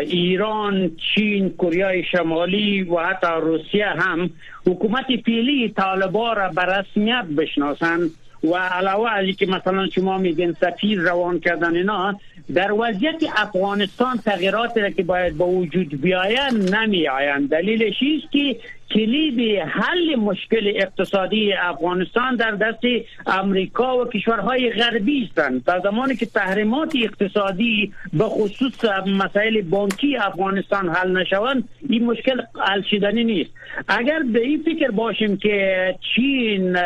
ایران، 0.01 0.91
چین، 1.15 1.51
کره 1.51 2.03
شمالی 2.03 2.83
و 2.83 2.99
حتی 3.01 3.27
روسیه 3.41 3.87
هم 3.87 4.31
حکومت 4.67 5.05
فعلی 5.27 5.73
طالبا 5.77 6.33
را 6.33 6.49
به 6.49 6.63
رسمیت 6.63 7.25
بشناسند 7.39 8.11
و 8.45 8.57
علاوه 8.57 9.11
علی 9.11 9.33
که 9.33 9.47
مثلا 9.47 9.87
شما 9.89 10.19
میگین 10.19 10.53
سفیر 10.53 11.01
روان 11.01 11.41
کردن 11.41 11.77
اینا 11.77 12.21
در 12.55 12.73
وضعیت 12.73 13.23
افغانستان 13.37 14.19
تغییراتی 14.19 14.81
را 14.81 14.91
که 14.91 15.03
باید 15.03 15.37
با 15.37 15.47
وجود 15.47 16.01
بیاین 16.01 16.75
نمی 16.75 17.09
آیند 17.09 17.51
دلیلش 17.51 17.95
است 18.23 18.33
که 18.33 18.57
کلید 18.90 19.59
حل 19.68 20.16
مشکل 20.16 20.72
اقتصادی 20.77 21.53
افغانستان 21.53 22.37
در 22.37 22.51
دست 22.51 22.81
امریکا 23.27 23.99
و 23.99 24.05
کشورهای 24.09 24.70
غربی 24.70 25.31
است 25.37 25.66
تا 25.66 25.79
زمانی 25.81 26.16
که 26.16 26.27
تحریمات 26.27 26.92
اقتصادی 27.05 27.92
به 28.12 28.25
خصوص 28.25 28.85
مسائل 29.07 29.61
بانکی 29.62 30.16
افغانستان 30.16 30.88
حل 30.88 31.12
نشوند 31.12 31.68
این 31.88 32.07
مشکل 32.07 32.42
حل 32.61 32.83
شدنی 32.83 33.25
نیست 33.25 33.51
اگر 33.88 34.20
به 34.33 34.40
این 34.40 34.62
فکر 34.62 34.90
باشیم 34.90 35.37
که 35.37 35.94
چین 36.16 36.77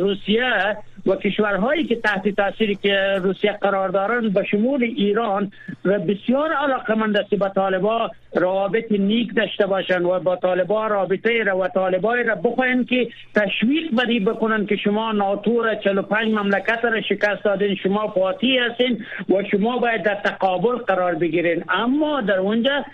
روسیه 0.00 0.76
و 1.06 1.16
کشورهایی 1.16 1.84
که 1.84 1.96
تحت 1.96 2.28
تاثیر 2.28 2.72
که 2.74 3.18
روسیه 3.22 3.52
قرار 3.52 3.88
دارند 3.88 4.32
به 4.34 4.44
شمول 4.50 4.82
ایران 4.82 5.52
و 5.84 5.98
بسیار 5.98 6.52
علاقمند 6.52 7.16
است 7.16 7.30
به 7.34 7.48
طالبان 7.54 8.10
روابط 8.34 8.84
نیک 8.92 9.34
داشته 9.36 9.66
باشند 9.66 10.04
و 10.04 10.20
با 10.20 10.36
طالبان 10.36 10.90
رابطه 10.90 11.42
را 11.42 11.58
و 11.58 11.68
طالبای 11.68 12.22
را 12.22 12.34
بخواین 12.34 12.84
که 12.84 13.08
تشویق 13.36 13.94
بدی 13.98 14.20
بکنن 14.20 14.66
که 14.66 14.76
شما 14.76 15.12
ناتور 15.12 15.64
را 15.64 15.74
45 15.74 16.28
مملکت 16.32 16.84
را 16.84 17.00
شکست 17.00 17.44
دادین 17.44 17.74
شما 17.74 18.08
فاتی 18.08 18.58
هستین 18.58 19.04
و 19.28 19.34
شما 19.50 19.78
باید 19.78 20.02
در 20.02 20.14
تقابل 20.14 20.76
قرار 20.76 21.14
بگیرین 21.14 21.64
اما 21.68 22.20
در 22.20 22.38
اونجا 22.38 22.84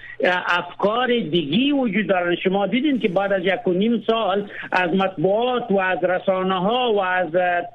افکار 0.47 1.07
دیگی 1.07 1.73
وجود 1.73 2.07
دارن 2.07 2.35
شما 2.45 2.67
دیدین 2.67 2.99
که 2.99 3.09
بعد 3.09 3.33
از 3.33 3.43
یک 3.45 3.67
و 3.67 3.73
نیم 3.73 4.03
سال 4.07 4.49
از 4.73 4.95
مطبوعات 4.95 5.71
و 5.71 5.79
از 5.79 6.05
رسانه 6.05 6.61
ها 6.61 6.93
و 6.93 7.01
از 7.03 7.29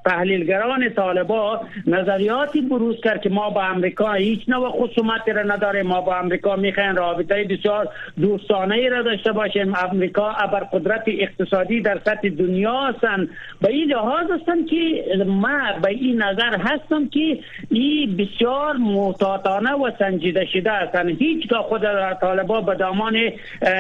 تحلیلگران 0.06 0.90
طالبا 0.90 1.62
نظریاتی 1.88 2.62
بروز 2.62 3.02
کرد 3.04 3.22
که 3.22 3.30
ما 3.30 3.50
با 3.50 3.62
امریکا 3.62 4.14
هیچ 4.14 4.42
نوع 4.50 4.70
خصومتی 4.70 5.32
را 5.32 5.44
نداریم 5.44 5.88
ما 5.88 6.02
با 6.02 6.16
امریکا 6.16 6.56
میخواین 6.56 6.96
رابطه 6.96 7.46
بسیار 7.52 7.90
دوستانه 8.22 8.90
را 8.90 9.02
داشته 9.02 9.32
باشیم 9.32 9.74
امریکا 9.92 10.28
قدرت 10.72 11.04
اقتصادی 11.08 11.82
در 11.82 12.00
سطح 12.06 12.30
دنیا 12.30 12.82
هستند 12.82 13.30
به 13.62 13.68
این 13.70 13.92
لحاظ 13.92 14.26
هستم 14.32 14.66
که 14.66 15.06
ما 15.26 15.60
به 15.84 15.90
این 15.90 16.22
نظر 16.24 16.58
هستم 16.58 17.08
که 17.10 17.40
این 17.70 18.18
بسیار 18.18 18.78
محتاطانه 18.78 19.72
و 19.76 19.92
سنجیده 20.00 20.46
شده 20.54 20.72
هیچ 21.20 21.50
که 21.50 21.56
خود 21.56 21.82
طالبا 22.22 22.62
به 22.62 22.76
دامان 22.76 23.16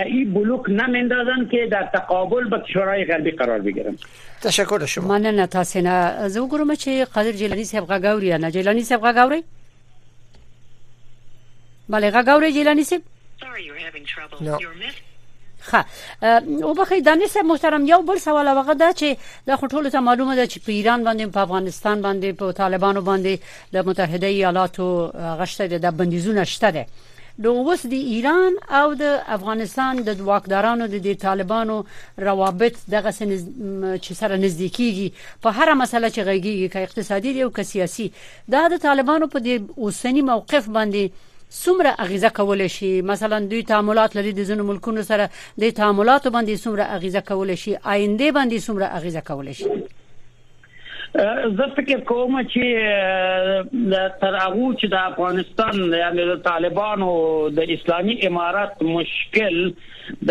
این 0.06 0.34
بلوک 0.34 0.70
نمیندازن 0.70 1.48
که 1.52 1.66
در 1.72 1.90
تقابل 1.94 2.44
به 2.50 2.60
کشورهای 2.60 3.06
غربی 3.06 3.32
قرار 3.32 3.60
بگیرن 3.60 3.96
تشکر 4.44 4.86
شما 4.86 5.08
من 5.20 5.46
تاسو 5.46 5.82
نه 5.82 6.28
زه 6.28 6.40
وګورم 6.40 6.76
چې 6.76 7.14
قادر 7.16 7.32
جیلانی 7.32 7.64
صاحب 7.64 7.86
غاوري 8.02 8.38
نه 8.38 8.52
جیلانی 8.52 8.80
صاحب 8.82 9.12
غاوري 9.20 9.44
بله 11.90 12.12
غاوري 12.12 12.52
جیلانی 12.54 12.84
صاحب 12.84 13.02
Sorry 13.42 13.64
you're 13.66 13.76
having 13.90 14.06
trouble. 14.06 14.38
No. 14.50 14.58
Your 14.66 14.76
message 14.84 15.08
خه 15.64 15.86
او 16.64 16.74
بخې 16.76 17.02
د 17.06 17.10
نسه 17.22 17.42
محترم 17.42 17.86
یو 17.88 18.02
بل 18.02 18.20
سوال 18.20 18.48
هغه 18.48 18.74
دا 18.74 18.88
چې 18.94 19.18
د 19.48 19.56
خټول 19.58 19.90
ته 19.92 20.00
معلومه 20.02 20.36
ده 20.36 20.46
چې 20.48 20.60
په 20.66 20.72
ایران 20.72 21.04
باندې 21.08 21.34
په 21.36 21.40
افغانستان 21.40 22.02
باندې 22.02 22.32
په 22.40 22.52
طالبانو 22.52 23.02
باندې 23.10 23.74
د 23.74 23.86
متحده 23.90 24.28
ایالاتو 24.28 24.88
غشته 25.42 25.68
د 25.86 25.92
بندیزونه 26.02 26.44
شته 26.44 26.72
ده 26.72 26.86
نو 27.40 27.52
اوس 27.58 27.86
د 27.94 27.94
ایران 28.14 28.58
او 28.80 28.94
د 28.94 29.14
افغانستان 29.38 30.02
د 30.10 30.22
واکدارانو 30.32 30.88
د 30.88 31.14
طالبانو 31.26 31.78
روابط 32.18 32.76
دغه 32.96 33.12
چې 33.16 34.22
سره 34.22 34.38
نزدیکیږي 34.46 35.42
په 35.42 35.52
هر 35.58 35.74
مسله 35.74 36.10
چې 36.10 36.26
غږیږي 36.28 36.70
که 36.74 36.80
اقتصادي 36.88 37.34
دی 37.34 37.42
او 37.44 37.50
که 37.52 37.64
سیاسي 37.64 38.12
دا 38.58 38.68
د 38.68 38.78
طالبانو 38.78 39.28
په 39.28 39.40
د 39.40 39.70
اوسنی 39.76 40.22
موقف 40.22 40.66
باندې 40.78 41.30
څومره 41.52 41.96
اغیزه 42.00 42.30
کولای 42.30 42.70
شي 42.70 43.02
مثلا 43.02 43.40
دوی 43.46 43.64
تعاملات 43.64 44.16
لري 44.18 44.32
د 44.34 44.44
ځینو 44.50 44.64
ملکونو 44.68 45.02
سره 45.08 45.30
د 45.64 45.74
تعاملات 45.80 46.28
باندې 46.28 46.64
څومره 46.66 46.86
اغیزه 46.98 47.22
کولای 47.32 47.58
شي 47.64 47.74
آینده 47.84 48.32
باندې 48.32 48.66
څومره 48.68 48.88
اغیزه 48.98 49.22
کولای 49.22 49.54
شي 49.64 49.70
زه 51.60 51.74
فکر 51.78 52.00
کوم 52.10 52.38
چې 52.42 54.04
تر 54.22 54.36
هغه 54.42 54.76
چې 54.80 54.92
د 54.94 54.96
افغانستان 55.02 55.84
یعنی 56.02 56.28
د 56.30 56.42
طالبانو 56.50 57.10
د 57.60 57.74
اسلامي 57.76 58.18
امارات 58.30 58.84
مشکل 58.92 59.62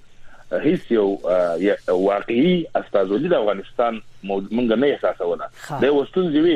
هیڅ 0.63 0.91
یو 0.95 1.05
واقعي 1.23 2.51
استازولي 2.79 3.29
د 3.31 3.33
افغانستان 3.39 3.97
مونږ 4.29 4.75
نه 4.83 4.89
احساسوله 4.91 5.79
د 5.83 5.95
وستون 5.95 6.29
ځوی 6.35 6.53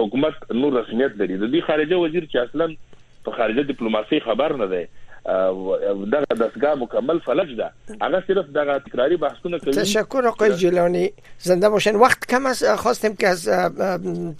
حکومت 0.00 0.56
نور 0.64 0.76
رسمیت 0.80 1.18
لري 1.22 1.36
د 1.42 1.52
دې 1.54 1.70
خارجه 1.70 2.02
وزیر 2.04 2.26
چې 2.32 2.48
اصلا 2.48 3.22
په 3.28 3.38
خارجه 3.40 3.66
ډیپلوماسي 3.72 4.20
خبر 4.28 4.56
نه 4.62 4.68
دی 4.74 4.82
دغه 5.26 6.24
دستګاه 6.30 6.74
مکمل 6.74 7.18
فلج 7.20 7.56
ده 7.56 7.72
هغه 8.02 8.24
صرف 8.26 8.46
دغه 8.46 8.78
تکراری 8.78 9.16
بحثونه 9.16 9.58
کوي 9.58 9.72
تشکر 9.72 10.26
آقای 10.26 10.54
جیلانی 10.54 11.12
زنده 11.38 11.68
باشین 11.68 11.96
وقت 11.96 12.26
کم 12.26 12.46
است 12.46 12.76
خواستیم 12.76 13.16
که 13.16 13.28
از 13.28 13.48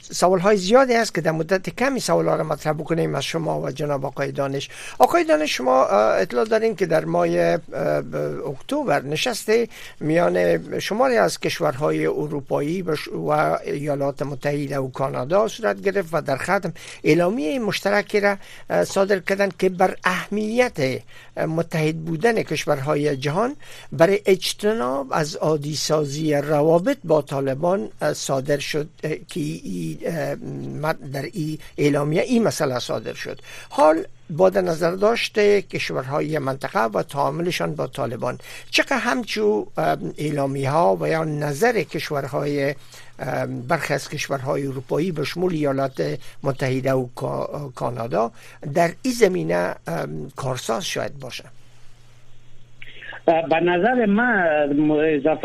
سوال 0.01 0.39
های 0.39 0.57
زیادی 0.57 0.95
است 0.95 1.15
که 1.15 1.21
در 1.21 1.33
مدت 1.33 1.71
کمی 1.71 2.01
سوال 2.01 2.29
ها 2.29 2.37
را 2.37 2.45
مطرح 2.45 2.73
بکنیم 2.73 3.15
از 3.15 3.23
شما 3.25 3.61
و 3.61 3.71
جناب 3.71 4.07
آقای 4.07 4.33
دانش 4.33 4.69
آقای 4.99 5.25
دانش 5.25 5.57
شما 5.57 5.85
اطلاع 5.85 6.45
دارین 6.45 6.77
که 6.77 6.87
در 6.87 7.05
ماه 7.05 7.27
اکتبر 8.51 9.03
نشست 9.03 9.53
میان 10.01 10.79
شماری 10.79 11.17
از 11.17 11.41
کشورهای 11.41 12.07
اروپایی 12.07 12.83
و 13.13 13.31
ایالات 13.65 14.23
متحده 14.23 14.79
و 14.79 14.91
کانادا 14.91 15.49
صورت 15.49 15.81
گرفت 15.83 16.09
و 16.13 16.21
در 16.23 16.37
ختم 16.37 16.73
اعلامیه 17.05 17.59
مشترکی 17.59 18.21
را 18.21 18.37
صادر 18.85 19.19
کردند 19.19 19.57
که 19.57 19.69
بر 19.69 19.95
اهمیت 20.05 20.70
متحد 21.47 21.97
بودن 21.99 22.43
کشورهای 22.43 23.17
جهان 23.17 23.57
برای 23.93 24.21
اجتناب 24.27 25.07
از 25.11 25.37
عادی 25.37 25.75
سازی 25.77 26.35
روابط 26.35 26.99
با 27.05 27.23
طالبان 27.23 27.89
صادر 28.15 28.59
شد 28.59 28.89
که 29.29 29.41
در 31.13 31.23
ای 31.33 31.59
اعلامیه 31.79 32.23
این 32.23 32.43
مسئله 32.43 32.79
صادر 32.79 33.15
شد 33.15 33.41
حال 33.71 34.05
با 34.31 34.49
نظر 34.51 34.91
داشته 34.91 35.63
کشورهای 35.63 36.39
منطقه 36.39 36.83
و 36.83 37.03
تعاملشان 37.03 37.75
با 37.75 37.87
طالبان 37.87 38.39
چقدر 38.71 38.99
همچون 38.99 39.67
اعلامی 40.19 40.65
ها 40.65 40.97
و 41.01 41.09
یا 41.09 41.25
نظر 41.25 41.83
کشورهای 41.83 42.75
برخی 43.69 43.95
از 43.95 44.09
کشورهای 44.09 44.67
اروپایی 44.67 45.13
به 45.13 45.25
شمول 45.25 45.53
ایالات 45.53 46.19
متحده 46.43 46.93
و 46.93 47.07
کانادا 47.75 48.31
در 48.75 48.93
این 49.03 49.15
زمینه 49.15 49.75
کارساز 50.37 50.87
شاید 50.87 51.19
باشند 51.19 51.53
به 53.27 53.61
نظر 53.61 54.07
من 54.07 55.01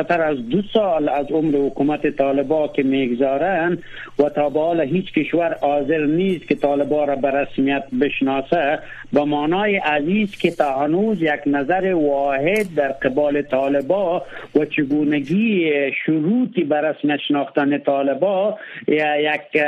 تر 0.10 0.22
از 0.22 0.50
دو 0.50 0.62
سال 0.74 1.10
از 1.10 1.32
عمر 1.32 1.56
حکومت 1.58 2.08
طالبا 2.08 2.68
که 2.68 2.84
میگذارن 2.84 3.78
و 4.20 4.24
تا 4.30 4.50
به 4.50 4.60
حال 4.60 4.82
هیچ 4.82 5.14
کشور 5.14 5.56
حاضر 5.62 6.06
نیست 6.06 6.48
که 6.48 6.56
طالبا 6.56 7.06
را 7.06 7.16
به 7.16 7.32
رسمیت 7.32 7.84
بشناسه 8.02 8.80
به 9.14 9.24
معنای 9.24 9.76
عزیز 9.78 10.32
که 10.38 10.52
تا 10.52 10.80
هنوز 10.80 11.22
یک 11.22 11.42
نظر 11.46 11.94
واحد 11.96 12.66
در 12.76 12.88
قبال 12.92 13.42
طالبا 13.42 14.24
و 14.56 14.66
چگونگی 14.66 15.72
شروطی 16.06 16.64
به 16.64 16.82
رسمیت 16.82 17.20
شناختن 17.28 17.78
طالبا 17.78 18.58
یک 18.88 19.64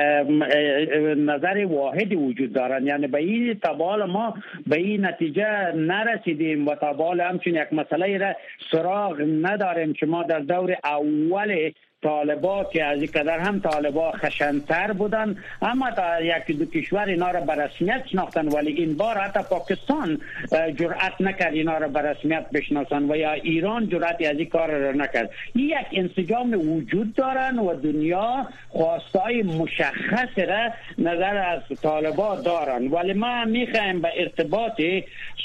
نظر 1.18 1.66
واحد 1.70 2.14
وجود 2.14 2.54
دارن 2.54 2.88
یعنی 2.88 3.08
به 3.08 3.18
این 3.18 3.54
تا 3.64 3.76
ما 4.08 4.34
به 4.68 4.78
این 4.78 5.06
نتیجه 5.06 5.46
نرسیدیم 5.76 6.68
و 6.68 6.76
تا 6.76 6.94
به 6.94 7.24
همچنین 7.24 7.56
یک 7.56 7.74
مسئله 7.74 7.97
مسئله 7.98 8.18
را 8.18 8.36
سراغ 8.72 9.22
نداریم 9.42 9.94
که 9.94 10.06
ما 10.06 10.24
در 10.24 10.40
دور 10.40 10.78
اول 10.84 11.72
طالبا 12.04 12.64
که 12.74 12.86
از 12.86 13.02
این 13.02 13.10
قدر 13.16 13.40
هم 13.40 13.60
طالبا 13.60 14.12
خشنتر 14.12 14.94
بودن 14.94 15.36
اما 15.62 15.92
تا 15.92 16.22
یک 16.22 16.58
دو 16.58 16.66
کشور 16.66 17.06
اینا 17.06 17.32
را 17.32 17.42
به 17.42 17.56
رسمیت 17.56 18.04
شناختن 18.12 18.48
ولی 18.48 18.72
این 18.72 18.98
بار 18.98 19.18
حتی 19.18 19.40
پاکستان 19.50 20.20
جرأت 20.52 21.14
نکرد 21.20 21.54
اینا 21.54 21.78
را 21.78 21.88
به 21.88 22.02
رسمیت 22.02 22.46
بشناسن 22.54 23.12
و 23.12 23.16
یا 23.16 23.32
ایران 23.34 23.90
جرعتی 23.90 24.26
از 24.26 24.38
این 24.38 24.50
کار 24.50 24.72
را 24.72 24.92
نکرد 24.92 25.30
این 25.56 25.66
یک 25.70 25.88
انسجام 25.94 26.72
وجود 26.74 27.14
دارن 27.14 27.60
و 27.60 27.76
دنیا 27.76 28.48
خواستای 28.70 29.44
مشخص 29.44 30.40
را 30.40 30.70
نظر 30.98 31.38
از 31.38 31.62
طالبا 31.82 32.36
دارن 32.42 32.88
ولی 32.88 33.14
ما 33.14 33.46
میخوایم 33.46 34.02
به 34.02 34.10
ارتباط 34.18 34.82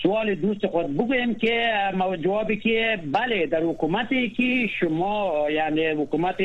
سوال 0.03 0.35
دوست 0.35 0.67
خود 0.67 0.95
بگویم 0.95 1.35
که 1.35 1.71
جوابی 2.25 2.57
که 2.57 2.99
بله 3.05 3.47
در 3.47 3.61
حکومتی 3.63 4.31
که 4.31 4.67
شما 4.81 5.35
یعنی 5.51 5.87
حکومت 5.89 6.42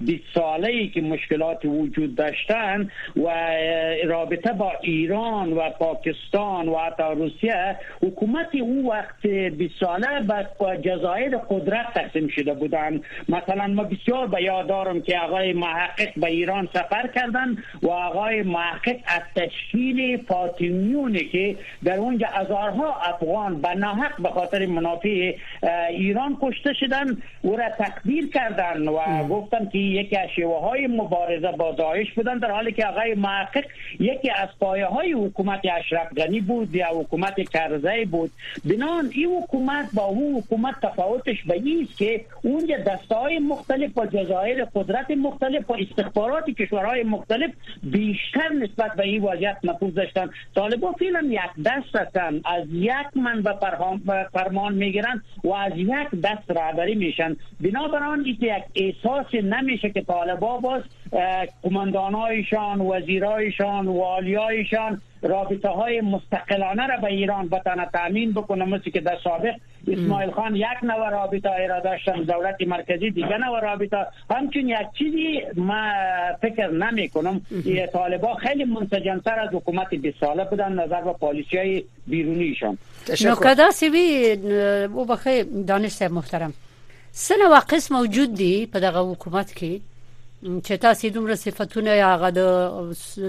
20 0.00 0.22
ساله 0.34 0.68
ای 0.68 0.88
که 0.88 1.00
مشکلات 1.00 1.64
وجود 1.64 2.14
داشتن 2.16 2.90
و 3.16 3.56
رابطه 4.04 4.52
با 4.52 4.72
ایران 4.82 5.52
و 5.52 5.60
پاکستان 5.78 6.68
و 6.68 6.78
حتی 6.78 7.02
روسیه 7.14 7.76
حکومت 8.02 8.46
او 8.62 8.90
وقت 8.90 9.26
20 9.26 9.74
ساله 9.80 10.06
با 10.58 10.76
جزایر 10.76 11.36
قدرت 11.38 11.94
تقسیم 11.94 12.28
شده 12.28 12.54
بودن 12.54 13.00
مثلا 13.28 13.66
ما 13.66 13.82
بسیار 13.84 14.26
به 14.26 14.42
یاد 14.42 14.66
دارم 14.66 15.02
که 15.02 15.18
آقای 15.18 15.52
محقق 15.52 16.08
به 16.16 16.26
ایران 16.26 16.68
سفر 16.74 17.06
کردن 17.06 17.56
و 17.82 17.90
آقای 17.90 18.42
محقق 18.42 18.96
از 19.06 19.22
تشکیل 19.36 20.16
فاطمیونه 20.16 21.24
که 21.24 21.56
در 21.84 21.96
اونجا 21.96 22.26
هزارها 22.26 22.94
افغان 22.96 23.60
به 23.60 23.74
ناحق 23.74 24.22
به 24.22 24.28
خاطر 24.28 24.66
منافع 24.66 25.34
ایران 25.90 26.36
کشته 26.42 26.72
شدن 26.72 27.06
او 27.42 27.56
را 27.56 27.68
تقدیر 27.78 28.28
کردن 28.34 28.88
و 28.88 28.98
گفتم 29.40 29.68
که 29.68 29.78
یکی 29.78 30.16
از 30.16 30.28
شیوه 30.34 30.60
های 30.60 30.86
مبارزه 30.86 31.52
با 31.52 31.72
داعش 31.72 32.12
بودن 32.12 32.38
در 32.38 32.50
حالی 32.50 32.72
که 32.72 32.86
آقای 32.86 33.14
محقق 33.14 33.64
یکی 34.00 34.30
از 34.30 34.48
پایه 34.60 34.86
های 34.86 35.12
حکومت 35.12 35.60
اشرف 35.80 36.12
غنی 36.18 36.40
بود 36.40 36.74
یا 36.74 36.86
حکومت 36.90 37.50
کرزی 37.50 38.04
بود 38.04 38.30
بنان 38.64 39.10
این 39.12 39.28
حکومت 39.42 39.86
با 39.92 40.04
اون 40.04 40.34
حکومت 40.34 40.74
تفاوتش 40.82 41.42
به 41.44 41.54
این 41.54 41.88
که 41.98 42.20
اونجا 42.42 42.76
دسته 42.76 43.14
های 43.14 43.38
مختلف 43.38 43.92
با 43.92 44.06
جزایر 44.06 44.64
قدرت 44.64 45.10
مختلف 45.10 45.70
و 45.70 45.72
استخبارات 45.74 46.50
کشورهای 46.50 47.02
مختلف 47.02 47.50
بیشتر 47.82 48.48
نسبت 48.60 48.92
به 48.96 49.02
این 49.04 49.22
وضعیت 49.22 49.56
نفوذ 49.64 49.94
داشتن 49.94 50.30
طالبان 50.54 50.92
فیلم 50.92 51.32
یک 51.32 51.50
دست 51.64 51.96
هستن 51.96 52.40
از 52.44 52.64
یک 52.72 53.08
منبع 53.16 53.52
فرمان 54.32 54.74
میگیرن 54.74 55.22
و 55.44 55.52
از 55.52 55.72
یک 55.76 56.10
دست 56.24 56.50
رهبری 56.50 56.94
میشن 56.94 57.36
بنابراین 57.60 58.24
این 58.24 58.36
یک 58.40 58.50
احساس 58.74 59.27
که 59.30 59.42
نمیشه 59.42 59.90
که 59.90 60.00
طالبا 60.02 60.58
باز 60.58 60.82
کماندانایشان 61.62 62.80
وزیرایشان 62.80 63.88
والیایشان 63.88 65.00
رابطه 65.22 65.68
های 65.68 66.00
مستقلانه 66.00 66.86
را 66.86 66.96
به 66.96 67.04
ایران 67.04 67.48
بتانه 67.48 67.86
تامین 67.94 68.32
بکنه 68.32 68.64
مثل 68.64 68.90
که 68.90 69.00
در 69.00 69.18
سابق 69.24 69.54
اسماعیل 69.88 70.30
خان 70.30 70.56
یک 70.56 70.82
نوع 70.82 71.10
رابطه 71.10 71.66
را 71.68 71.80
داشتن 71.80 72.22
دولت 72.22 72.56
مرکزی 72.66 73.10
دیگه 73.10 73.36
نوع 73.36 73.60
رابطه 73.62 73.96
همچون 74.30 74.68
یک 74.68 74.76
چیزی 74.98 75.40
ما 75.56 75.82
فکر 76.42 76.68
نمی 76.70 77.08
کنم 77.08 77.40
طالبا 77.92 78.34
خیلی 78.34 78.64
منسجمتر 78.64 79.40
از 79.40 79.50
حکومت 79.54 79.94
بساله 79.94 80.44
بودن 80.44 80.72
نظر 80.72 81.00
به 81.00 81.12
پالیسی 81.12 81.58
های 81.58 81.84
بیرونیشان 82.06 82.78
نکده 83.10 83.70
سیبی 83.70 84.32
او 84.94 85.04
بخی 85.06 85.44
دانش 85.66 86.02
محترم 86.02 86.54
سره 87.12 87.48
واقص 87.48 87.90
موجود 87.92 88.34
دي 88.40 88.54
په 88.72 88.78
دغه 88.84 89.00
حکومت 89.10 89.48
کې 89.58 89.72
چې 90.42 90.76
تاسو 90.78 91.08
دومره 91.08 91.34
صفاتونه 91.34 91.96
یا 91.98 92.14
هغه 92.14 92.30
د 92.38 92.42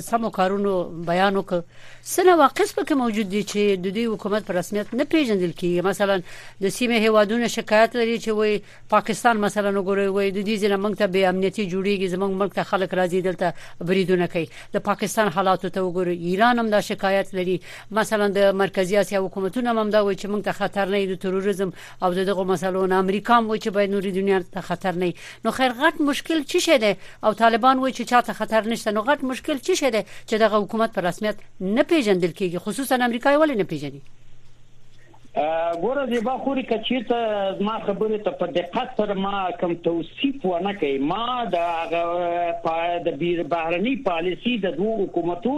سمو 0.10 0.30
کارونو 0.30 0.84
بیان 1.10 1.36
وک 1.36 1.54
سنه 2.02 2.36
واقعس 2.38 2.74
پکې 2.80 2.92
موجود 3.02 3.28
دي 3.34 3.42
چې 3.44 3.82
د 3.86 3.88
دې 3.96 4.04
حکومت 4.14 4.46
پر 4.48 4.54
رسمیت 4.56 4.94
نه 5.00 5.04
پیژندل 5.14 5.52
کیږي 5.62 5.86
مثلا 5.86 6.18
د 6.66 6.70
سیمه 6.76 7.08
هوادونو 7.08 7.48
شکایت 7.54 7.96
لري 8.00 8.18
چې 8.20 8.28
وای 8.28 8.62
پاکستان 8.92 9.38
مثلا 9.46 9.72
وګوري 9.78 10.10
وای 10.18 10.30
د 10.32 10.46
دې 10.50 10.56
ځنه 10.66 10.78
موږ 10.84 10.94
ته 11.00 11.08
به 11.16 11.28
امنیتي 11.32 11.66
جوړیږي 11.72 12.12
زموږ 12.14 12.38
ملک 12.44 12.54
ته 12.60 12.64
خلک 12.74 12.94
راځي 13.02 13.24
دلته 13.30 13.54
بریدونه 13.94 14.28
کوي 14.36 14.46
د 14.78 14.86
پاکستان 14.90 15.32
حالات 15.40 15.66
ته 15.68 15.84
وګوري 15.90 16.16
ایران 16.34 16.60
هم 16.64 16.70
دا 16.76 16.82
شکایت 16.90 17.34
لري 17.40 17.58
مثلا 18.02 18.28
د 18.38 18.54
مرکزی 18.62 18.98
اسیا 19.04 19.20
حکومتونه 19.26 19.70
هم 19.80 19.88
دا 19.98 20.02
وای 20.04 20.16
چې 20.20 20.26
موږ 20.26 20.42
ته 20.44 20.52
خطر 20.52 20.86
نه 20.94 21.02
د 21.16 21.22
تروریزم 21.26 21.72
او 22.04 22.14
دغه 22.22 22.44
مثلا 22.54 23.00
امریکا 23.04 23.38
هم 23.42 23.46
وای 23.50 23.60
چې 23.60 23.68
باید 23.80 23.92
نور 23.98 24.12
دنیا 24.22 24.40
ته 24.56 24.62
خطر 24.72 24.92
نه 25.04 25.14
نو 25.46 25.52
خیر 25.60 25.74
غټ 25.84 26.02
مشکل 26.14 26.44
چی 26.56 26.60
شه 26.70 26.96
او 27.26 27.34
طالبان 27.38 27.80
وایي 27.82 27.94
چې 27.94 28.04
چاته 28.14 28.34
خطر 28.40 28.68
نشته 28.72 28.92
نو 28.98 29.02
غټ 29.10 29.24
مشکل 29.32 29.60
څه 29.60 29.82
شته 29.82 30.04
چې 30.30 30.44
دغه 30.46 30.62
حکومت 30.64 30.94
په 30.98 31.06
رسمیت 31.10 31.44
نه 31.62 31.84
پیژندل 31.94 32.34
کیږي 32.40 32.64
خصوصا 32.70 33.02
امریکای 33.10 33.36
ولې 33.42 33.60
نه 33.62 33.72
پیژني 33.74 34.02
ګوره 35.82 36.06
زیبا 36.12 36.32
خوري 36.46 36.64
کچې 36.70 37.04
ته 37.10 37.66
ما 37.68 37.76
خبره 37.88 38.18
ته 38.28 38.32
په 38.40 38.54
دقت 38.56 38.96
سره 39.02 39.14
ما 39.26 39.42
کوم 39.60 39.74
توصیف 39.88 40.46
ونه 40.46 40.74
کوي 40.84 40.98
ما 41.12 41.44
د 41.54 43.06
د 43.10 43.20
بهرني 43.52 43.96
پالیسی 44.08 44.56
د 44.66 44.74
دوه 44.80 44.98
حکومتو 45.04 45.54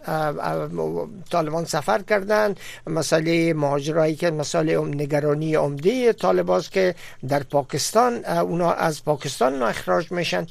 طالبان 1.30 1.64
سفر 1.64 2.02
کردن 2.02 2.54
مسئله 2.86 3.54
مهاجرایی 3.54 4.14
که 4.16 4.30
مسئله 4.30 4.78
نگرانی 4.78 5.54
عمده 5.54 6.12
طالباست 6.12 6.72
که 6.72 6.94
در 7.28 7.42
پاکستان 7.42 8.24
اونا 8.24 8.72
از 8.72 9.04
پاکستان 9.04 9.62
اخراج 9.62 10.12
میشن 10.12 10.46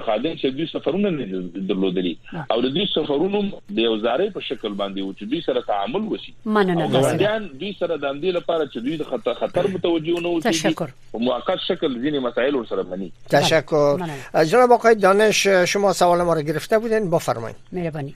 خادم 0.05 0.35
چې 0.35 0.45
دوی 0.57 0.67
سفرونه 0.73 1.09
نه 1.09 1.49
درلودلي 1.69 2.11
او 2.51 2.57
د 2.61 2.65
دې 2.75 2.91
سفرونو 2.95 3.41
د 3.75 3.77
یو 3.83 3.95
زارې 4.03 4.31
په 4.35 4.41
شکل 4.47 4.73
باندې 4.73 5.03
و 5.03 5.13
چې 5.13 5.23
دوی 5.31 5.41
سره 5.47 5.61
تعامل 5.69 6.03
وشي 6.11 6.33
مننه 6.45 6.87
دوی 7.59 7.75
سره 7.79 7.97
د 7.97 8.05
اندې 8.13 8.31
لپاره 8.37 8.65
چې 8.65 8.77
دوی 8.87 8.97
د 8.97 9.03
خطر 9.09 9.33
خطر 9.41 9.67
متوجه 9.73 10.21
نه 10.21 10.29
وي 10.35 10.41
تشکر 10.47 10.93
په 11.11 11.19
موقت 11.29 11.59
شکل 11.67 11.95
ځینې 12.01 12.19
مسایل 12.29 12.55
ور 12.61 12.65
سره 12.73 12.83
مني 12.95 13.11
تشکر 13.29 14.09
جناب 14.49 14.71
آقای 14.79 14.95
دانش 15.07 15.47
شما 15.75 15.93
سوال 16.03 16.21
ما 16.21 16.33
را 16.33 16.41
گرفته 16.51 16.79
بودین 16.79 17.09
بفرمایید 17.15 17.55
مهربانی 17.71 18.13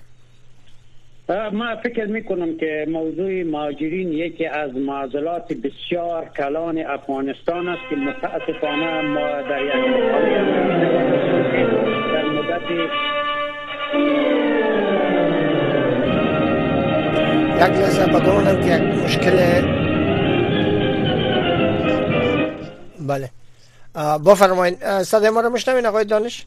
ما 1.30 1.76
فکر 1.84 2.06
میکنم 2.06 2.58
که 2.58 2.86
موضوع 2.90 3.44
ماجرین 3.44 4.14
یکی 4.14 4.46
از 4.46 4.76
معضلات 4.76 5.54
بسیار 5.54 6.26
کلان 6.38 6.78
افغانستان 6.78 7.68
است 7.68 7.82
که 7.90 7.96
متاسفانه 7.96 9.02
ما 9.02 9.42
در 9.42 9.62
یک 9.62 9.74
در 12.14 12.26
مدت 12.26 12.72
یک 12.72 12.92
لحظه 17.60 18.06
بدانم 18.06 18.62
که 18.64 18.76
یک 18.76 19.04
مشکل 19.04 19.66
بله 23.08 23.30
بفرمایید 24.26 24.78
صدای 25.02 25.30
ما 25.30 25.42
رو 25.42 25.50
مشنوین 25.50 25.86
آقای 25.86 26.06
دانش 26.06 26.46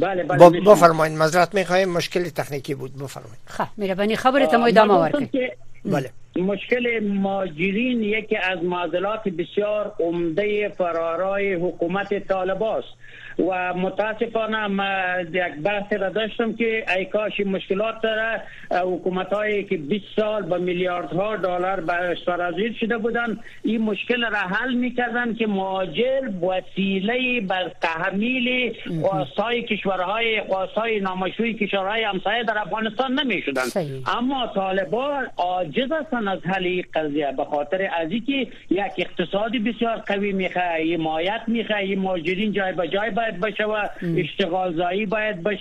بله 0.00 0.22
بله 0.22 0.60
بفرمایید 0.60 1.18
مذرت 1.18 1.54
میخوایم 1.54 1.88
مشکل 1.88 2.22
تکنیکی 2.24 2.74
بود 2.74 2.92
بفرمایید 2.98 3.38
خب 3.46 3.64
مهربانی 3.78 4.06
یعنی 4.08 4.16
خبرت 4.16 4.54
ما 4.54 4.66
ادامه 4.66 4.94
آورد 4.94 5.30
بله 5.84 6.10
مشکل 6.36 6.98
ماجرین 7.04 8.02
یکی 8.02 8.36
از 8.36 8.62
معضلات 8.64 9.28
بسیار 9.28 9.92
عمده 10.00 10.68
فرارای 10.68 11.54
حکومت 11.54 12.26
طالباست 12.28 12.88
و 13.38 13.74
متاسفانه 13.74 14.58
یک 15.32 15.54
بحث 15.62 15.92
را 15.92 16.08
داشتم 16.08 16.52
که 16.52 16.84
ای 16.96 17.04
کاش 17.04 17.40
مشکلات 17.40 18.04
را 18.04 18.36
حکومت 18.70 19.32
هایی 19.32 19.64
که 19.64 19.76
20 19.76 20.04
سال 20.16 20.42
با 20.42 20.58
میلیارد 20.58 21.12
میلیاردها 21.12 21.58
دلار 21.58 21.80
به 21.80 22.16
سرازیر 22.26 22.76
شده 22.80 22.98
بودن 22.98 23.38
این 23.62 23.82
مشکل 23.82 24.22
را 24.22 24.38
حل 24.38 24.74
میکردن 24.74 25.34
که 25.34 25.46
مهاجر 25.46 26.20
وسیله 26.50 27.40
بر 27.40 27.70
تحمیل 27.80 28.74
های 29.38 29.62
کشورهای 29.62 30.42
های 30.76 31.00
نامشوی 31.00 31.54
کشورهای 31.54 32.02
همسایه 32.02 32.44
در 32.44 32.58
افغانستان 32.58 33.12
نمی 33.20 33.42
شدن 33.42 33.62
اما 34.18 34.46
طالبان 34.54 35.26
عاجز 35.36 35.92
هستند 36.00 36.28
از 36.28 36.38
حل 36.46 36.64
این 36.66 36.84
قضیه 36.94 37.32
به 37.36 37.44
خاطر 37.44 37.90
از 38.00 38.10
اینکه 38.10 38.32
یک 38.70 38.92
اقتصادی 38.98 39.58
بسیار 39.58 39.96
قوی 39.96 40.32
میخواه 40.32 40.92
حمایت 40.94 41.40
میخواه 41.46 41.78
مهاجرین 41.96 42.52
جای 42.52 42.72
به 42.72 42.88
جای 42.88 43.10
به 43.10 43.22
باید 43.32 43.60
و 43.60 43.88
اشتغال 44.20 44.74
زایی 44.76 45.06
باید 45.06 45.46
و 45.46 45.54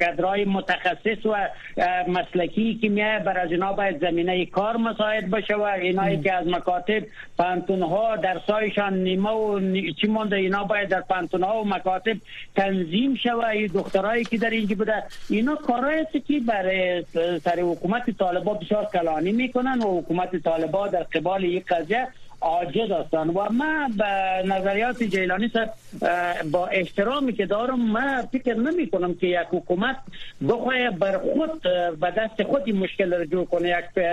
کدرهای 0.00 0.44
متخصص 0.44 1.26
و 1.26 1.36
مسلکی 2.08 2.74
که 2.74 2.88
میای 2.88 3.18
بر 3.18 3.38
از 3.38 3.50
اینا 3.52 3.72
باید 3.72 4.00
زمینه 4.00 4.46
کار 4.46 4.76
مساعد 4.76 5.32
و 5.32 5.62
اینایی 5.62 6.20
که 6.20 6.34
از 6.34 6.46
مکاتب 6.46 7.02
پانتون 7.38 7.82
ها 7.82 8.16
درسایشان 8.16 8.98
نیمه 9.02 9.30
و 9.30 9.60
چی 10.00 10.06
مونده 10.06 10.36
اینا 10.36 10.64
باید 10.64 10.88
در 10.88 11.00
پانتون 11.00 11.42
ها 11.42 11.62
و 11.62 11.68
مکاتب 11.68 12.16
تنظیم 12.56 13.14
شوه 13.14 13.48
این 13.48 13.66
دخترایی 13.66 14.24
که 14.24 14.38
در 14.38 14.50
اینجا 14.50 14.76
بوده 14.76 14.94
اینا 15.30 15.58
است 16.00 16.26
که 16.26 16.40
برای 16.48 17.04
سر 17.44 17.58
حکومت 17.60 18.10
طالبا 18.10 18.54
بسیار 18.54 18.84
کلانی 18.92 19.32
میکنن 19.32 19.78
و 19.78 20.00
حکومت 20.00 20.36
طالبا 20.36 20.88
در 20.88 21.02
قبال 21.02 21.44
یک 21.44 21.66
قضیه 21.66 22.08
عاجز 22.46 22.90
و 23.12 23.52
ما 23.52 23.88
به 23.98 24.42
نظریات 24.48 25.02
جیلانی 25.02 25.48
سر 25.54 25.68
با 26.52 26.66
احترامی 26.66 27.32
که 27.32 27.46
دارم 27.46 27.80
من 27.90 28.22
فکر 28.32 28.54
نمی 28.54 28.86
کنم 28.86 29.14
که 29.14 29.26
یک 29.26 29.48
حکومت 29.50 29.96
بخواه 30.48 30.90
بر 30.90 31.18
خود 31.18 31.62
به 32.00 32.10
دست 32.16 32.42
خودی 32.42 32.72
مشکل 32.72 33.14
رو 33.14 33.24
جور 33.24 33.44
کنه 33.44 33.68
یک 33.68 34.04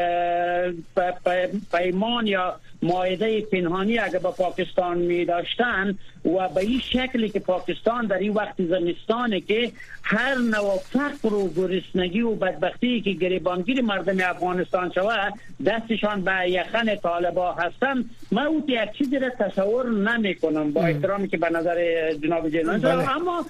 پیمان 1.71 2.27
یا 2.27 2.53
مایده 2.83 3.41
پنهانی 3.41 3.99
اگر 3.99 4.19
به 4.19 4.31
پاکستان 4.31 4.97
می 4.97 5.25
داشتن 5.25 5.97
و 6.25 6.49
به 6.49 6.61
این 6.61 6.79
شکلی 6.79 7.29
که 7.29 7.39
پاکستان 7.39 8.05
در 8.05 8.17
این 8.17 8.33
وقت 8.33 8.55
زمستانه 8.57 9.41
که 9.41 9.71
هر 10.03 10.35
نوع 10.35 10.77
فقر 10.89 11.33
و 11.33 11.47
گرسنگی 11.49 12.21
و 12.21 12.31
بدبختی 12.35 13.01
که 13.01 13.11
گریبانگیر 13.11 13.81
مردم 13.81 14.19
افغانستان 14.29 14.91
شوه 14.95 15.29
دستشان 15.65 16.21
به 16.21 16.33
یخن 16.49 16.95
طالبا 16.95 17.53
هستن 17.53 18.05
من 18.31 18.45
اون 18.47 18.63
یک 18.67 18.91
چیزی 18.97 19.19
را 19.19 19.29
تصور 19.29 19.89
نمی 19.89 20.35
کنم 20.35 20.71
با 20.73 20.81
احترامی 20.81 21.27
که 21.27 21.37
به 21.37 21.49
نظر 21.49 21.75
جناب 22.13 22.43
بله. 22.49 23.15
اما 23.15 23.45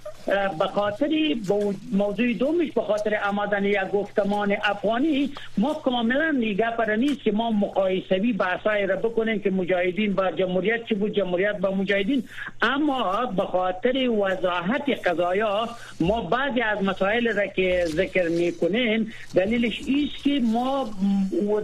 به 0.60 0.66
خاطر 0.66 1.10
موضوع 1.94 2.34
دومش 2.34 2.72
به 2.72 2.82
خاطر 2.82 3.20
امادن 3.24 3.66
یک 3.66 3.88
گفتمان 3.94 4.56
افغانی 4.64 5.32
ما 5.58 5.74
کاملا 5.74 6.32
نیگه 6.32 6.70
پر 6.72 6.96
نیست 6.96 7.24
که 7.24 7.32
ما 7.32 7.52
مقایسوی 7.52 8.34
بحثای 8.34 8.86
را 8.86 8.96
بکن 8.96 9.23
اینکه 9.30 9.50
که 9.50 9.56
مجاهدین 9.56 10.14
با 10.14 10.32
جمهوریت 10.32 10.86
چی 10.90 10.96
بود 10.96 11.14
جمهوریت 11.16 11.58
با 11.58 11.72
مجاهدین 11.72 12.24
اما 12.62 13.26
به 13.38 13.44
خاطر 13.44 14.10
وضاحت 14.10 14.84
قضایا 15.06 15.70
ما 16.00 16.22
بعضی 16.22 16.62
از 16.62 16.84
مسائل 16.84 17.28
را 17.38 17.46
که 17.48 17.84
ذکر 17.88 18.28
میکنیم 18.30 19.12
دلیلش 19.36 19.82
ایست 19.86 20.24
که 20.24 20.40
ما 20.54 20.90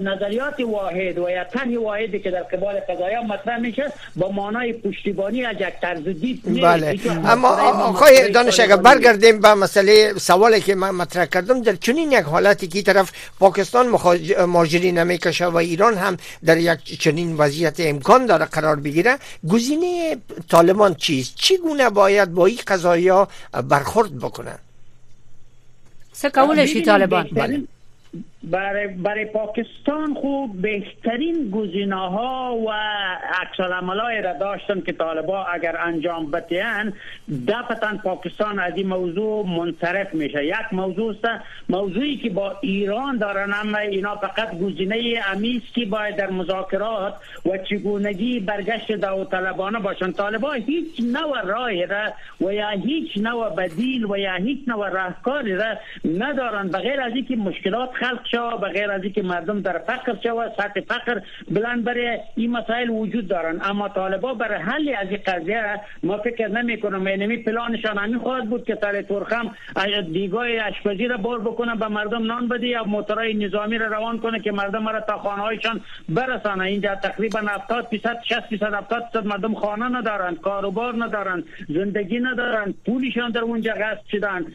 نظریات 0.02 0.60
واحد 0.60 1.18
و 1.18 1.30
یا 1.30 1.44
طرح 1.44 1.78
واحدی 1.80 2.20
که 2.20 2.32
در 2.32 2.44
قبال 2.44 2.76
قضایا 2.90 3.24
مطرح 3.24 3.60
میشه 3.60 3.92
با 4.16 4.32
معنای 4.32 4.74
پشتیبانی 4.74 5.46
از 5.46 5.56
یک 5.56 5.74
طرز 5.82 6.04
دید 6.04 6.42
بله 6.62 7.00
اما 7.32 7.48
آقای 7.72 8.32
دانش 8.32 8.60
اگر 8.60 8.76
برگردیم 8.76 9.42
به 9.42 9.54
مسئله 9.54 10.14
سوالی 10.18 10.62
که 10.62 10.76
من 10.76 10.92
مطرح 10.92 11.26
کردم 11.26 11.62
در 11.62 11.76
چنین 11.76 12.12
یک 12.12 12.20
حالتی 12.24 12.68
که 12.68 12.82
طرف 12.82 13.12
پاکستان 13.40 13.88
مهاجرین 14.38 14.98
نمیکشه 14.98 15.46
و 15.46 15.56
ایران 15.56 15.94
هم 15.94 16.18
در 16.46 16.58
یک 16.58 17.00
چنین 17.00 17.36
وضعیت 17.50 17.80
امکان 17.80 18.26
داره 18.26 18.46
قرار 18.46 18.76
بگیره 18.76 19.18
گزینه 19.50 20.18
طالبان 20.50 20.96
چیست 20.96 21.36
چگونه 21.36 21.90
باید 21.90 22.34
با 22.34 22.46
این 22.46 22.60
قضایا 22.68 23.28
برخورد 23.70 24.20
بکنن 24.20 24.60
سه 26.14 26.30
قولشی 26.30 26.82
طالبان 26.82 27.68
برای, 28.44 28.88
برای 28.88 29.26
پاکستان 29.26 30.14
خوب 30.14 30.62
بهترین 30.62 31.50
گزینه 31.52 31.96
ها 31.96 32.56
و 32.66 32.70
اکسال 33.42 33.72
عملای 33.74 34.22
را 34.22 34.34
داشتن 34.34 34.82
که 34.82 34.92
طالبا 34.92 35.46
اگر 35.46 35.78
انجام 35.80 36.32
بتین 36.32 36.94
دفتن 37.48 37.98
پاکستان 38.04 38.60
از 38.60 38.74
این 38.76 38.88
موضوع 38.88 39.48
منصرف 39.50 40.14
میشه 40.14 40.46
یک 40.46 40.56
موضوع 40.72 41.16
است 41.24 41.44
موضوعی 41.70 42.18
که 42.18 42.30
با 42.30 42.56
ایران 42.62 43.18
دارن 43.18 43.54
اما 43.54 43.78
اینا 43.78 44.16
فقط 44.16 44.58
گزینه 44.60 45.20
امیز 45.34 45.62
که 45.76 45.86
باید 45.86 46.16
در 46.16 46.30
مذاکرات 46.30 47.14
و 47.46 47.58
چگونگی 47.58 48.40
برگشت 48.40 48.92
دو 48.92 49.24
طالبانه 49.32 49.80
باشن 49.80 50.12
طالبا 50.12 50.52
هیچ 50.54 51.00
نوع 51.00 51.42
راه 51.46 51.86
را 51.86 52.12
و 52.48 52.54
یا 52.54 52.70
هیچ 52.70 53.18
نوع 53.18 53.56
بدیل 53.56 54.06
و 54.06 54.18
یا 54.18 54.34
هیچ 54.34 54.60
نوع 54.68 54.90
راهکاری 54.90 55.56
را 55.56 55.76
ندارن 56.18 56.68
بغیر 56.70 57.02
از 57.02 57.14
اینکه 57.16 57.36
مشکلات 57.36 57.90
خلق 57.92 58.29
شو 58.32 58.50
غیر 58.58 58.92
از 58.92 59.04
اینکه 59.04 59.22
مردم 59.24 59.62
در 59.62 59.78
فقر 59.88 60.16
شود 60.24 60.54
سطح 60.58 60.82
فقر 60.82 61.22
بلند 61.52 61.84
برای 61.84 62.18
این 62.36 62.52
مسائل 62.52 62.90
وجود 62.90 63.28
دارن 63.28 63.60
اما 63.64 63.90
طالبا 63.90 64.34
بر 64.34 64.58
حل 64.58 64.96
از 65.02 65.08
این 65.10 65.20
قضیه 65.28 65.64
ما 66.04 66.18
فکر 66.18 66.48
نمی 66.48 66.80
کنم 66.80 67.08
اینمی 67.08 67.24
یعنی 67.34 67.38
پلانشان 67.44 67.98
همین 67.98 68.20
خواهد 68.20 68.50
بود 68.50 68.66
که 68.66 68.78
سر 68.82 69.02
ترخم 69.02 69.56
دیگای 70.14 70.60
اشپزی 70.60 71.08
را 71.08 71.18
بار 71.18 71.40
بکنه 71.40 71.76
به 71.76 71.88
مردم 71.88 72.24
نان 72.26 72.48
بده 72.48 72.68
یا 72.68 72.84
موتورای 72.84 73.34
نظامی 73.34 73.78
را 73.78 73.88
روان 73.88 74.20
کنه 74.20 74.40
که 74.40 74.52
مردم 74.52 74.88
را 74.90 75.02
تا 75.02 75.18
خانه 75.18 75.42
هایشان 75.42 75.82
برسانه 76.10 76.64
اینجا 76.64 76.96
تقریبا 76.96 77.40
70 77.40 77.90
درصد 77.90 78.18
60 78.24 78.50
درصد 78.50 78.74
70 78.74 79.04
درصد 79.14 79.26
مردم 79.28 79.54
خانه 79.54 79.90
ندارن 79.98 80.36
کاروبار 80.36 80.94
ندارن 81.04 81.44
زندگی 81.70 82.20
ندارن 82.20 82.74
پولشان 82.86 83.32
در 83.32 83.42
اونجا 83.42 83.74
غصب 83.74 84.10
شدن 84.12 84.46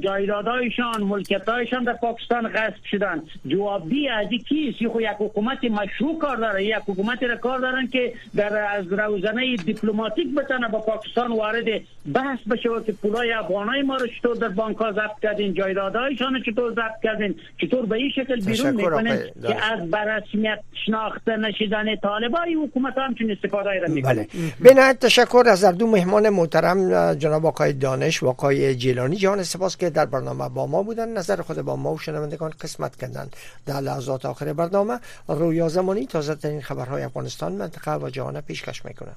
جایدادایشان 0.00 1.02
ملکیتایشان 1.02 1.84
در 1.84 1.92
پاکستان 1.92 2.48
غصب 2.48 2.84
شدن 2.90 3.21
جوابی 3.46 4.08
از 4.08 4.28
کیست 4.48 4.88
خو 4.92 5.00
یک 5.00 5.08
حکومت 5.18 5.64
مشروع 5.64 6.18
کار 6.18 6.36
داره 6.36 6.64
یک 6.64 6.74
حکومت 6.88 7.22
را 7.22 7.36
کار 7.36 7.58
دارن 7.58 7.86
که 7.86 8.12
در 8.36 8.66
از 8.78 8.92
روزنه 8.92 9.56
دیپلماتیک 9.56 10.34
بتنه 10.34 10.68
با 10.68 10.78
پاکستان 10.80 11.32
وارد 11.32 11.82
بحث 12.14 12.38
بشه 12.50 12.68
که 12.86 12.92
پولای 12.92 13.32
افغانای 13.32 13.82
ما 13.82 13.96
رو 13.96 14.06
چطور 14.18 14.36
در 14.36 14.48
بانک 14.48 14.76
ها 14.76 14.92
ضبط 14.92 15.20
کردین 15.22 15.54
جایدادهایشان 15.54 16.34
رو 16.34 16.40
چطور 16.52 16.72
ضبط 16.72 17.00
کردین 17.02 17.34
چطور 17.60 17.86
به 17.86 17.96
این 17.96 18.10
شکل 18.10 18.40
بیرون 18.44 18.74
میکنین 18.76 19.18
که 19.42 19.64
از 19.64 19.90
برسمیت 19.90 20.60
شناخته 20.86 21.36
نشیدن 21.36 21.96
طالبای 21.96 22.54
حکومت 22.54 22.94
هم 22.98 23.14
چون 23.14 23.30
استفاده 23.30 23.70
را 23.70 23.88
میکنه 23.88 24.14
بله. 24.14 24.28
به 24.60 24.74
نهایت 24.74 24.98
تشکر 25.00 25.44
از 25.46 25.64
دو 25.64 25.86
مهمان 25.86 26.28
محترم 26.28 27.14
جناب 27.14 27.46
آقای 27.46 27.72
دانش 27.72 28.22
و 28.22 28.28
آقای 28.28 28.74
جیلانی 28.74 29.16
جهان 29.16 29.42
سپاس 29.42 29.76
که 29.76 29.90
در 29.90 30.06
برنامه 30.06 30.48
با 30.48 30.66
ما 30.66 30.82
بودن 30.82 31.08
نظر 31.08 31.42
خود 31.42 31.56
با 31.62 31.76
ما 31.76 31.94
و 31.94 31.98
شنوندگان 31.98 32.52
قسمت 32.60 32.96
کردن 32.96 33.28
در 33.66 33.80
لحظات 33.80 34.26
آخر 34.26 34.52
برنامه 34.52 34.98
رویا 35.28 35.68
زمانی 35.68 36.06
تازه 36.06 36.34
ترین 36.34 36.60
خبرهای 36.60 37.02
افغانستان 37.04 37.52
منطقه 37.52 37.94
و 37.96 38.10
جهان 38.10 38.40
پیشکش 38.40 38.84
میکنم 38.84 39.16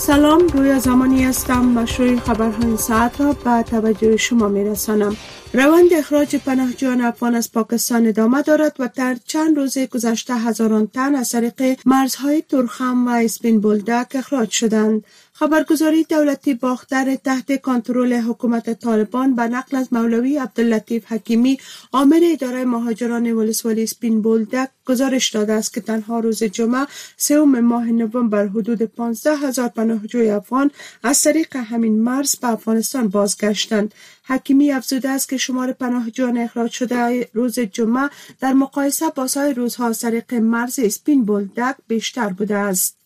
سلام 0.00 0.40
رویا 0.46 0.78
زمانی 0.78 1.24
هستم 1.24 1.64
مشروع 1.64 2.16
خبرهای 2.16 2.76
ساعت 2.76 3.20
را 3.20 3.32
به 3.32 3.62
توجه 3.62 4.16
شما 4.16 4.48
می 4.48 4.64
رسانم. 4.64 5.16
روند 5.52 5.92
اخراج 5.98 6.36
پناهجویان 6.36 7.00
افغان 7.00 7.34
از 7.34 7.52
پاکستان 7.52 8.06
ادامه 8.06 8.42
دارد 8.42 8.76
و 8.78 8.88
در 8.94 9.16
چند 9.26 9.56
روز 9.56 9.78
گذشته 9.78 10.34
هزاران 10.34 10.86
تن 10.86 11.14
از 11.14 11.30
طریق 11.30 11.76
مرزهای 11.86 12.42
ترخم 12.42 13.06
و 13.06 13.10
اسپین 13.10 13.60
بولدک 13.60 14.08
اخراج 14.16 14.50
شدند. 14.50 15.04
خبرگزاری 15.38 16.04
دولتی 16.04 16.54
باختر 16.54 17.14
تحت 17.16 17.60
کنترل 17.60 18.12
حکومت 18.20 18.80
طالبان 18.80 19.34
به 19.34 19.42
نقل 19.42 19.76
از 19.76 19.92
مولوی 19.92 20.36
عبداللطیف 20.38 21.04
حکیمی 21.12 21.58
عامل 21.92 22.20
اداره 22.32 22.64
مهاجران 22.64 23.32
ولسوالی 23.32 23.86
سپین 23.86 24.22
بولدک 24.22 24.68
گزارش 24.86 25.30
داده 25.30 25.52
است 25.52 25.74
که 25.74 25.80
تنها 25.80 26.20
روز 26.20 26.42
جمعه 26.44 26.86
سوم 27.16 27.60
ماه 27.60 27.86
نوامبر 27.90 28.46
حدود 28.46 28.82
15 28.82 29.36
هزار 29.36 29.68
پناهجوی 29.68 30.30
افغان 30.30 30.70
از 31.02 31.22
طریق 31.22 31.56
همین 31.56 32.02
مرز 32.02 32.36
به 32.36 32.48
افغانستان 32.48 33.08
بازگشتند 33.08 33.94
حکیمی 34.26 34.72
افزوده 34.72 35.08
است 35.10 35.28
که 35.28 35.36
شمار 35.36 35.72
پناهجویان 35.72 36.38
اخراج 36.38 36.70
شده 36.70 37.28
روز 37.34 37.58
جمعه 37.60 38.10
در 38.40 38.52
مقایسه 38.52 39.06
با 39.14 39.26
سایر 39.26 39.56
روزها 39.56 39.86
از 39.86 40.00
طریق 40.00 40.34
مرز 40.34 40.92
سپین 40.94 41.24
بولدک 41.24 41.76
بیشتر 41.88 42.28
بوده 42.28 42.56
است 42.56 42.97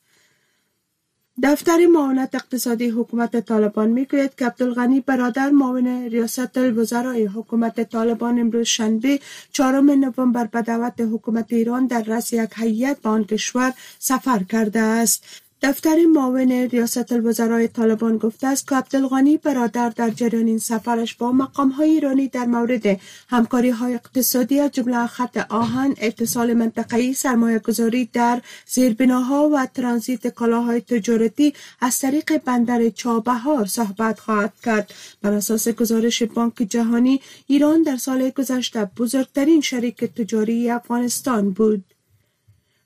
دفتر 1.42 1.86
معاونت 1.86 2.34
اقتصادی 2.34 2.88
حکومت 2.88 3.40
طالبان 3.40 3.90
میگوید 3.90 4.34
که 4.34 4.46
عبدالغنی 4.46 5.00
برادر 5.00 5.50
معاون 5.50 5.86
ریاست 6.04 6.58
الوزرای 6.58 7.26
حکومت 7.26 7.90
طالبان 7.90 8.38
امروز 8.38 8.66
شنبه 8.66 9.20
چهارم 9.52 9.90
نوامبر 9.90 10.44
به 10.44 10.62
دعوت 10.62 10.94
حکومت 11.12 11.52
ایران 11.52 11.86
در 11.86 12.02
رس 12.02 12.32
یک 12.32 12.50
هیئت 12.56 13.02
به 13.02 13.08
آن 13.08 13.24
کشور 13.24 13.72
سفر 13.98 14.42
کرده 14.42 14.80
است 14.80 15.24
دفتر 15.64 16.04
معاون 16.06 16.52
ریاست 16.52 17.12
الوزرای 17.12 17.68
طالبان 17.68 18.18
گفته 18.18 18.46
است 18.46 18.68
که 18.68 18.74
عبدالغانی 18.76 19.36
برادر 19.36 19.88
در 19.88 20.10
جریان 20.10 20.46
این 20.46 20.58
سفرش 20.58 21.14
با 21.14 21.32
مقام 21.32 21.68
های 21.68 21.90
ایرانی 21.90 22.28
در 22.28 22.44
مورد 22.44 23.00
همکاری 23.28 23.70
های 23.70 23.94
اقتصادی 23.94 24.60
از 24.60 24.70
جمله 24.72 25.06
خط 25.06 25.46
آهن 25.50 25.94
اتصال 26.00 26.54
منطقه‌ای 26.54 27.14
سرمایه 27.14 27.58
گذاری 27.58 28.08
در 28.12 28.40
زیربناها 28.66 29.48
و 29.52 29.66
ترانزیت 29.66 30.26
کالاهای 30.26 30.80
تجارتی 30.80 31.52
از 31.80 31.98
طریق 31.98 32.38
بندر 32.38 32.88
چابهار 32.88 33.66
صحبت 33.66 34.20
خواهد 34.20 34.52
کرد 34.64 34.92
بر 35.22 35.32
اساس 35.32 35.68
گزارش 35.68 36.22
بانک 36.22 36.54
جهانی 36.54 37.20
ایران 37.46 37.82
در 37.82 37.96
سال 37.96 38.30
گذشته 38.30 38.84
بزرگترین 38.98 39.60
شریک 39.60 40.04
تجاری 40.04 40.70
افغانستان 40.70 41.50
بود 41.50 41.84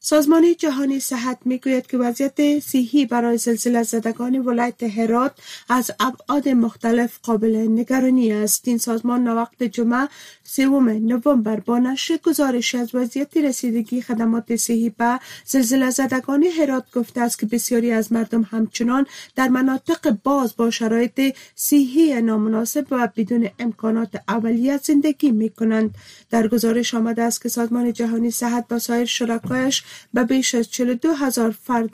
سازمان 0.08 0.54
جهانی 0.58 1.00
صحت 1.00 1.38
میگوید 1.44 1.86
که 1.86 1.98
وضعیت 1.98 2.58
صحی 2.58 3.06
برای 3.06 3.38
سلسله 3.38 3.82
زدگان 3.82 4.36
ولایت 4.38 4.82
هرات 4.82 5.32
از 5.68 5.90
ابعاد 6.00 6.48
مختلف 6.48 7.18
قابل 7.22 7.66
نگرانی 7.70 8.32
است 8.32 8.62
این 8.68 8.78
سازمان 8.78 9.24
نوقت 9.24 9.62
جمعه 9.62 10.08
سوم 10.44 10.88
نوامبر 10.88 11.60
با 11.60 11.78
نشر 11.78 12.18
گزارش 12.22 12.74
از 12.74 12.94
وضعیت 12.94 13.36
رسیدگی 13.36 14.00
خدمات 14.02 14.56
صحی 14.56 14.90
به 14.90 15.18
زلزله 15.46 15.90
زدگان 15.90 16.42
هرات 16.42 16.84
گفته 16.94 17.20
است 17.20 17.38
که 17.38 17.46
بسیاری 17.46 17.90
از 17.92 18.12
مردم 18.12 18.42
همچنان 18.50 19.06
در 19.36 19.48
مناطق 19.48 20.10
باز 20.24 20.56
با 20.56 20.70
شرایط 20.70 21.34
صحی 21.54 22.22
نامناسب 22.22 22.86
و 22.90 23.08
بدون 23.16 23.48
امکانات 23.58 24.10
اولیه 24.28 24.76
زندگی 24.82 25.30
می 25.32 25.50
کنند 25.50 25.94
در 26.30 26.48
گزارش 26.48 26.94
آمده 26.94 27.22
است 27.22 27.42
که 27.42 27.48
سازمان 27.48 27.92
جهانی 27.92 28.30
صحت 28.30 28.68
با 28.68 28.78
سایر 28.78 29.04
شرکایش 29.04 29.82
به 30.14 30.24
بیش 30.24 30.54
از 30.54 30.70
42 30.70 31.12
هزار 31.14 31.50
فرد 31.50 31.90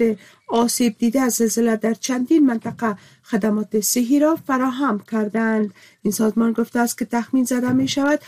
آسیب 0.48 0.98
دیده 0.98 1.20
از 1.20 1.32
زلزله 1.34 1.76
در 1.76 1.94
چندین 1.94 2.46
منطقه 2.46 2.96
خدمات 3.24 3.80
صحی 3.80 4.20
را 4.20 4.36
فراهم 4.46 5.00
کردند 5.10 5.74
این 6.02 6.12
سازمان 6.12 6.52
گفته 6.52 6.78
است 6.80 6.98
که 6.98 7.04
تخمین 7.04 7.44
زده 7.44 7.72
می 7.72 7.88
شود 7.88 8.20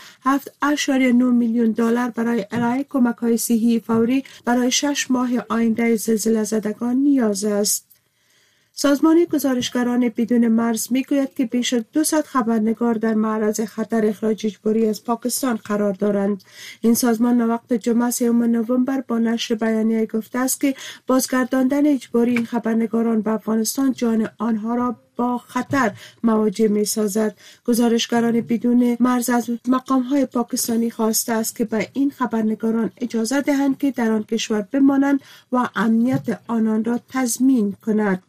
7.9 0.75 0.89
میلیون 1.21 1.71
دلار 1.71 2.09
برای 2.09 2.45
ارائه 2.51 2.83
کمک 2.89 3.15
های 3.15 3.37
صحی 3.37 3.79
فوری 3.79 4.23
برای 4.45 4.71
شش 4.71 5.05
ماه 5.09 5.29
آینده 5.49 5.95
زلزله 5.95 6.43
زدگان 6.43 6.95
نیاز 6.95 7.43
است 7.43 7.85
سازمان 8.77 9.23
گزارشگران 9.25 10.09
بدون 10.17 10.47
مرز 10.47 10.87
میگوید 10.91 11.33
که 11.33 11.45
بیش 11.45 11.73
از 11.73 11.81
200 11.93 12.21
خبرنگار 12.21 12.93
در 12.93 13.13
معرض 13.13 13.59
خطر 13.61 14.05
اخراج 14.05 14.45
اجباری 14.45 14.87
از 14.87 15.03
پاکستان 15.03 15.55
قرار 15.55 15.93
دارند 15.93 16.43
این 16.81 16.93
سازمان 16.93 17.41
وقت 17.49 17.73
جمعه 17.73 18.11
3 18.11 18.29
نوامبر 18.31 19.01
با 19.01 19.19
نشر 19.19 19.55
بیانیه 19.55 20.05
گفته 20.05 20.39
است 20.39 20.61
که 20.61 20.75
بازگرداندن 21.07 21.87
اجباری 21.87 22.31
این 22.31 22.45
خبرنگاران 22.45 23.21
به 23.21 23.31
افغانستان 23.31 23.93
جان 23.93 24.29
آنها 24.37 24.75
را 24.75 24.95
با 25.15 25.37
خطر 25.37 25.91
مواجه 26.23 26.67
می 26.67 26.85
سازد 26.85 27.37
گزارشگران 27.65 28.41
بدون 28.41 28.97
مرز 28.99 29.29
از 29.29 29.49
مقام 29.67 30.01
های 30.01 30.25
پاکستانی 30.25 30.89
خواسته 30.89 31.33
است 31.33 31.55
که 31.55 31.65
به 31.65 31.87
این 31.93 32.09
خبرنگاران 32.11 32.91
اجازه 33.01 33.41
دهند 33.41 33.77
که 33.77 33.91
در 33.91 34.11
آن 34.11 34.23
کشور 34.23 34.61
بمانند 34.61 35.19
و 35.51 35.69
امنیت 35.75 36.39
آنان 36.47 36.83
را 36.83 36.99
تضمین 37.09 37.75
کند 37.85 38.23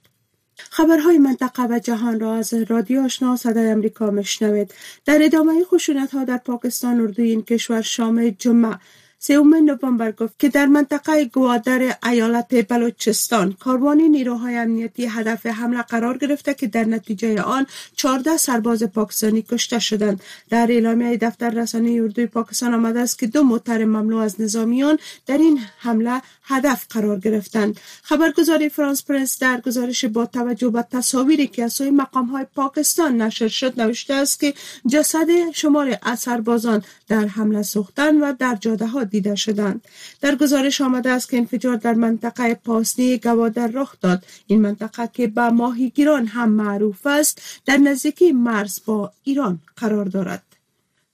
خبرهای 0.71 1.19
منطقه 1.19 1.63
و 1.63 1.79
جهان 1.85 2.21
را 2.21 2.35
از 2.35 2.55
رادیو 2.55 3.01
آشنا 3.01 3.37
صدای 3.37 3.73
آمریکا 3.73 4.11
مشنوید 4.11 4.75
در 5.05 5.19
ادامه 5.23 5.65
خشونت 5.65 6.11
ها 6.15 6.25
در 6.25 6.37
پاکستان 6.37 7.01
اردوی 7.01 7.31
این 7.31 7.43
کشور 7.43 7.83
شام 7.83 8.29
جمعه 8.29 8.79
سوم 9.19 9.55
نوامبر 9.55 10.13
گفت 10.13 10.35
که 10.39 10.49
در 10.49 10.67
منطقه 10.67 11.25
گوادر 11.25 11.97
ایالت 12.07 12.69
بلوچستان 12.73 13.53
کاروان 13.61 14.01
نیروهای 14.01 14.57
امنیتی 14.57 15.07
هدف 15.07 15.47
حمله 15.47 15.83
قرار 15.83 16.19
گرفته 16.19 16.55
که 16.55 16.67
در 16.67 16.85
نتیجه 16.85 17.43
آن 17.43 17.67
14 17.97 18.37
سرباز 18.37 18.83
پاکستانی 18.83 19.43
کشته 19.43 19.79
شدند 19.79 20.21
در 20.51 20.67
اعلامیه 20.71 21.17
دفتر 21.17 21.51
رسانه 21.51 21.93
اردوی 22.03 22.27
پاکستان 22.27 22.75
آمده 22.75 23.01
است 23.01 23.19
که 23.19 23.27
دو 23.27 23.43
موتر 23.43 23.85
مملو 23.85 24.17
از 24.17 24.41
نظامیان 24.41 24.99
در 25.27 25.39
این 25.39 25.61
حمله 25.79 26.23
هدف 26.43 26.87
قرار 26.91 27.19
گرفتند 27.19 27.81
خبرگزاری 28.03 28.69
فرانس 28.69 29.05
پرنس 29.05 29.39
در 29.39 29.61
گزارش 29.61 30.05
با 30.05 30.27
توجه 30.27 30.69
به 30.71 30.83
تصاویری 30.93 31.47
که 31.47 31.65
از 31.65 31.73
سوی 31.73 31.91
مقامهای 31.91 32.47
پاکستان 32.57 33.23
نشر 33.23 33.49
شد 33.49 33.81
نوشته 33.81 34.15
است 34.15 34.41
که 34.41 34.55
جسد 34.89 35.51
شمار 35.55 35.97
از 36.03 36.19
سربازان 36.19 36.83
در 37.09 37.27
حمله 37.27 37.63
سوختن 37.63 38.17
و 38.17 38.33
در 38.39 38.55
جاده 38.61 38.87
ها 38.87 39.06
دیده 39.07 39.35
شدند 39.35 39.85
در 40.21 40.35
گزارش 40.35 40.81
آمده 40.81 41.11
است 41.11 41.31
که 41.31 41.37
انفجار 41.37 41.77
در 41.77 41.95
منطقه 41.95 42.55
پاسنی 42.55 43.19
گوادر 43.19 43.67
رخ 43.67 43.97
داد 44.01 44.25
این 44.47 44.61
منطقه 44.61 45.09
که 45.13 45.27
به 45.27 45.49
ماهیگیران 45.49 46.27
هم 46.27 46.49
معروف 46.51 47.07
است 47.07 47.43
در 47.67 47.77
نزدیکی 47.77 48.33
مرز 48.33 48.81
با 48.87 49.13
ایران 49.25 49.59
قرار 49.77 50.05
دارد 50.05 50.43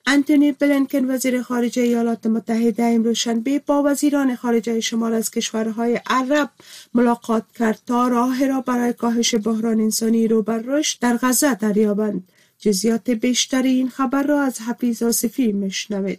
انتونی 0.07 0.53
بلینکن 0.53 1.11
وزیر 1.11 1.43
خارجه 1.43 1.83
ایالات 1.83 2.27
متحده 2.27 2.83
امروز 2.85 3.17
شنبه 3.17 3.59
با 3.67 3.83
وزیران 3.83 4.37
خارجه 4.37 4.81
شمال 4.81 5.13
از 5.15 5.31
کشورهای 5.31 6.01
عرب 6.07 6.51
ملاقات 6.95 7.43
کرد 7.55 7.81
تا 7.87 8.09
راه 8.09 8.47
را 8.47 8.61
برای 8.61 8.93
کاهش 8.93 9.35
بحران 9.35 9.81
انسانی 9.81 10.29
رو 10.29 10.43
بر 10.43 10.59
رشد 10.59 10.99
در 11.01 11.19
غزه 11.23 11.55
دریابند 11.55 12.29
جزیات 12.59 13.11
بیشتر 13.11 13.63
این 13.63 13.89
خبر 13.89 14.23
را 14.23 14.43
از 14.43 14.61
حفیظ 14.61 15.03
آصفی 15.03 15.53
مشنوید 15.53 16.19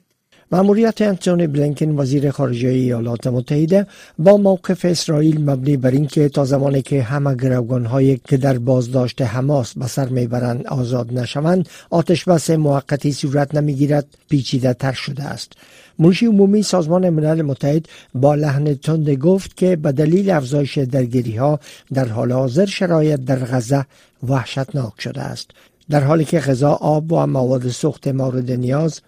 مأموریت 0.54 1.02
انتونی 1.02 1.48
بلینکن 1.48 2.00
وزیر 2.00 2.32
خارجه 2.32 2.68
ایالات 2.70 3.28
متحده 3.28 3.88
با 4.20 4.38
موقف 4.38 4.86
اسرائیل 4.86 5.46
مبنی 5.50 5.78
بر 5.78 5.92
اینکه 5.92 6.30
تا 6.30 6.46
زمانی 6.46 6.82
که 6.82 7.02
همه 7.04 7.88
هایی 7.88 8.22
که 8.28 8.38
در 8.38 8.58
بازداشت 8.58 9.22
حماس 9.22 9.74
به 9.74 9.88
سر 9.88 10.10
میبرند 10.10 10.68
آزاد 10.68 11.14
نشوند 11.20 11.70
آتش 11.90 12.24
بس 12.26 12.50
موقتی 12.50 13.12
صورت 13.14 13.56
نمیگیرد 13.56 14.06
پیچیده 14.30 14.74
تر 14.74 14.92
شده 14.94 15.24
است 15.24 15.52
منشی 16.00 16.26
عمومی 16.26 16.64
سازمان 16.64 17.10
ملل 17.10 17.42
متحد 17.42 17.86
با 18.16 18.36
لحن 18.36 18.74
تند 18.76 19.10
گفت 19.10 19.58
که 19.58 19.76
به 19.76 19.92
دلیل 19.92 20.30
افزایش 20.32 20.78
درگیری 20.78 21.36
ها 21.36 21.60
در 21.94 22.08
حال 22.08 22.32
حاضر 22.32 22.66
شرایط 22.66 23.20
در 23.20 23.40
غزه 23.40 23.86
وحشتناک 24.30 24.94
شده 25.00 25.22
است 25.22 25.52
در 25.90 26.04
حالی 26.04 26.26
که 26.26 26.40
غذا 26.40 26.72
آب 26.72 27.12
و 27.12 27.26
مواد 27.26 27.70
سوخت 27.70 28.08
مورد 28.08 28.52
نیاز 28.52 29.02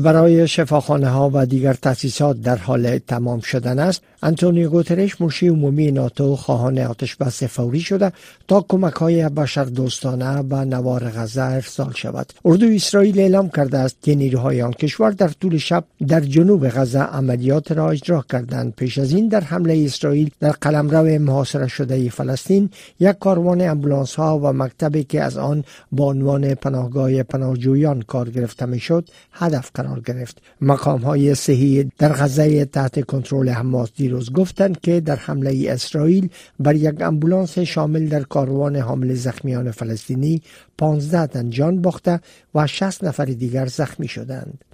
برای 0.00 0.48
شفاخانه 0.48 1.08
ها 1.08 1.30
و 1.32 1.46
دیگر 1.46 1.72
تأسیسات 1.74 2.40
در 2.40 2.56
حال 2.56 2.98
تمام 2.98 3.40
شدن 3.40 3.78
است 3.78 4.02
انتونیو 4.22 4.68
گوترش 4.68 5.20
مشی 5.20 5.48
عمومی 5.48 5.90
ناتو 5.90 6.36
خواهان 6.36 6.94
بس 7.20 7.42
فوری 7.42 7.80
شده 7.80 8.12
تا 8.48 8.64
کمک 8.68 8.92
های 8.92 9.28
بشر 9.28 9.64
دوستانه 9.64 10.42
به 10.42 10.56
نوار 10.56 11.04
غزه 11.10 11.42
ارسال 11.42 11.92
شود 11.92 12.32
اردو 12.44 12.66
اسرائیل 12.66 13.20
اعلام 13.20 13.48
کرده 13.48 13.78
است 13.78 13.96
که 14.02 14.14
نیروهای 14.14 14.62
آن 14.62 14.72
کشور 14.72 15.10
در 15.10 15.28
طول 15.28 15.56
شب 15.58 15.84
در 16.08 16.20
جنوب 16.20 16.68
غزه 16.68 16.98
عملیات 16.98 17.72
را 17.72 17.90
اجرا 17.90 18.24
کردند 18.30 18.74
پیش 18.74 18.98
از 18.98 19.12
این 19.12 19.28
در 19.28 19.40
حمله 19.40 19.82
اسرائیل 19.86 20.30
در 20.40 20.50
قلمرو 20.50 21.18
محاصره 21.22 21.66
شده 21.68 22.10
فلسطین 22.10 22.70
یک 23.00 23.18
کاروان 23.18 23.60
امبولانس 23.60 24.14
ها 24.14 24.38
و 24.38 24.52
مکتبی 24.52 25.04
که 25.04 25.22
از 25.22 25.36
آن 25.36 25.64
به 25.92 26.04
عنوان 26.04 26.54
پناهگاه 26.54 27.22
پناهجویان 27.22 28.02
کار 28.02 28.28
گرفته 28.30 28.78
شد 28.78 29.08
هدف 29.32 29.70
قرار 29.74 30.00
گرفت 30.00 30.38
مقام 30.60 31.00
های 31.00 31.34
صحی 31.34 31.90
در 31.98 32.12
غزه 32.12 32.64
تحت 32.64 33.04
کنترل 33.04 33.48
حماس 33.48 33.88
دیروز 34.06 34.32
گفتند 34.32 34.80
که 34.80 35.00
در 35.00 35.16
حمله 35.16 35.66
اسرائیل 35.70 36.28
بر 36.60 36.74
یک 36.74 37.00
امبولانس 37.02 37.58
شامل 37.58 38.08
در 38.08 38.22
کاروان 38.22 38.76
حامل 38.76 39.14
زخمیان 39.14 39.70
فلسطینی 39.70 40.42
15 40.78 41.26
تن 41.26 41.50
جان 41.50 41.82
باخته 41.82 42.20
و 42.54 42.66
60 42.66 43.04
نفر 43.04 43.24
دیگر 43.24 43.66
زخمی 43.66 44.08
شدند. 44.08 44.64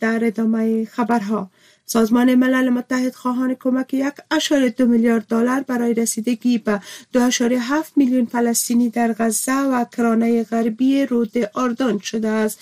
در 0.00 0.20
ادامه 0.22 0.84
خبرها 0.84 1.50
سازمان 1.84 2.34
ملل 2.34 2.68
متحد 2.68 3.14
خواهان 3.14 3.54
کمک 3.60 3.94
یک 3.94 4.14
اشار 4.30 4.68
دو 4.68 4.86
میلیارد 4.86 5.26
دلار 5.26 5.60
برای 5.68 5.94
رسیدگی 5.94 6.58
به 6.58 6.80
دو 7.12 7.22
اشاره 7.22 7.58
میلیون 7.96 8.24
فلسطینی 8.24 8.88
در 8.90 9.14
غزه 9.18 9.52
و 9.62 9.84
کرانه 9.84 10.44
غربی 10.44 11.06
رود 11.06 11.32
اردن 11.56 11.98
شده 11.98 12.28
است 12.28 12.58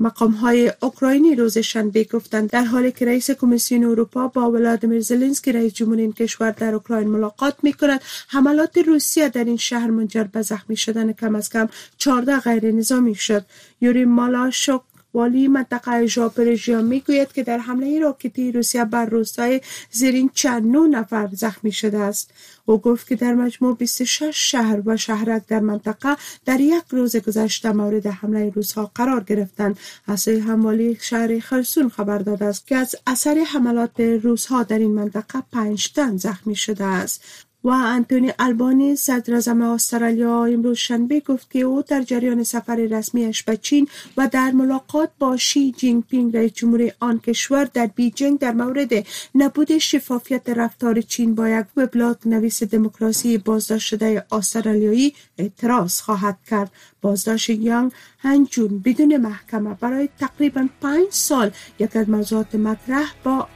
مقام 0.00 0.30
های 0.30 0.72
اوکراینی 0.82 1.34
روز 1.34 1.58
شنبه 1.58 2.04
گفتند 2.04 2.50
در 2.50 2.64
حالی 2.64 2.92
که 2.92 3.06
رئیس 3.06 3.30
کمیسیون 3.30 3.84
اروپا 3.84 4.28
با 4.28 4.50
ولادیمیر 4.50 5.00
زلنسکی 5.00 5.52
رئیس 5.52 5.72
جمهور 5.74 5.96
این 5.98 6.12
کشور 6.12 6.50
در 6.50 6.74
اوکراین 6.74 7.08
ملاقات 7.08 7.54
می 7.62 7.72
کند 7.72 8.00
حملات 8.28 8.78
روسیه 8.78 9.28
در 9.28 9.44
این 9.44 9.56
شهر 9.56 9.86
منجر 9.90 10.24
به 10.24 10.42
زخمی 10.42 10.76
شدن 10.76 11.12
کم 11.12 11.34
از 11.34 11.50
کم 11.50 11.68
14 11.98 12.38
غیر 12.40 12.72
نظامی 12.72 13.14
شد 13.14 13.44
یوری 13.80 14.04
مالاشوک 14.04 14.80
والی 15.16 15.48
منطقه 15.48 16.00
می 16.38 16.82
میگوید 16.82 17.32
که 17.32 17.42
در 17.42 17.58
حمله 17.58 18.00
راکتی 18.00 18.52
روسیه 18.52 18.84
بر 18.84 19.04
روستای 19.06 19.60
زیرین 19.90 20.30
چند 20.34 20.76
نفر 20.76 21.28
زخمی 21.32 21.72
شده 21.72 21.98
است 21.98 22.30
او 22.66 22.78
گفت 22.78 23.08
که 23.08 23.16
در 23.16 23.34
مجموع 23.34 23.76
26 23.76 24.30
شهر 24.34 24.82
و 24.86 24.96
شهرک 24.96 25.42
در 25.48 25.60
منطقه 25.60 26.16
در 26.44 26.60
یک 26.60 26.82
روز 26.90 27.16
گذشته 27.16 27.72
مورد 27.72 28.06
حمله 28.06 28.50
روسها 28.50 28.90
قرار 28.94 29.24
گرفتند 29.24 29.78
از 30.06 30.28
هموالی 30.28 30.98
شهر 31.00 31.40
خرسون 31.40 31.88
خبر 31.88 32.18
داده 32.18 32.44
است 32.44 32.66
که 32.66 32.76
از 32.76 32.94
اثر 33.06 33.44
حملات 33.48 34.00
روسها 34.00 34.62
در 34.62 34.78
این 34.78 34.90
منطقه 34.94 35.42
پنج 35.52 35.88
تن 35.92 36.16
زخمی 36.16 36.56
شده 36.56 36.84
است 36.84 37.20
و 37.66 37.70
انتونی 37.70 38.32
البانی 38.38 38.96
صدر 38.96 39.34
استرالیا 39.64 40.44
امروز 40.44 40.76
شنبه 40.78 41.20
گفت 41.20 41.50
که 41.50 41.58
او 41.58 41.82
در 41.82 42.02
جریان 42.02 42.42
سفر 42.42 42.76
رسمیش 42.76 43.42
به 43.42 43.56
چین 43.56 43.88
و 44.16 44.28
در 44.32 44.50
ملاقات 44.50 45.10
با 45.18 45.36
شی 45.36 45.72
جینگ 45.72 46.04
پینگ 46.06 46.36
رئیس 46.36 46.52
جمهور 46.54 46.92
آن 47.00 47.18
کشور 47.18 47.64
در 47.64 47.86
بیجینگ 47.86 48.38
در 48.38 48.52
مورد 48.52 48.88
نبود 49.34 49.78
شفافیت 49.78 50.48
رفتار 50.48 51.00
چین 51.00 51.34
با 51.34 51.48
یک 51.48 51.66
وبلاگ 51.76 52.16
نویس 52.26 52.62
دموکراسی 52.62 53.38
بازداشت 53.38 53.86
شده 53.86 54.24
استرالیایی 54.32 55.14
اعتراض 55.38 56.00
خواهد 56.00 56.38
کرد 56.50 56.70
بازداشت 57.06 57.50
یانگ 57.50 57.92
هنجون 58.18 58.78
بدون 58.84 59.16
محکمه 59.16 59.74
برای 59.74 60.08
تقریبا 60.20 60.68
پنج 60.82 61.06
سال 61.10 61.50
یک 61.78 61.96
از 61.96 62.08
موضوعات 62.08 62.54
مطرح 62.54 63.12
با 63.24 63.46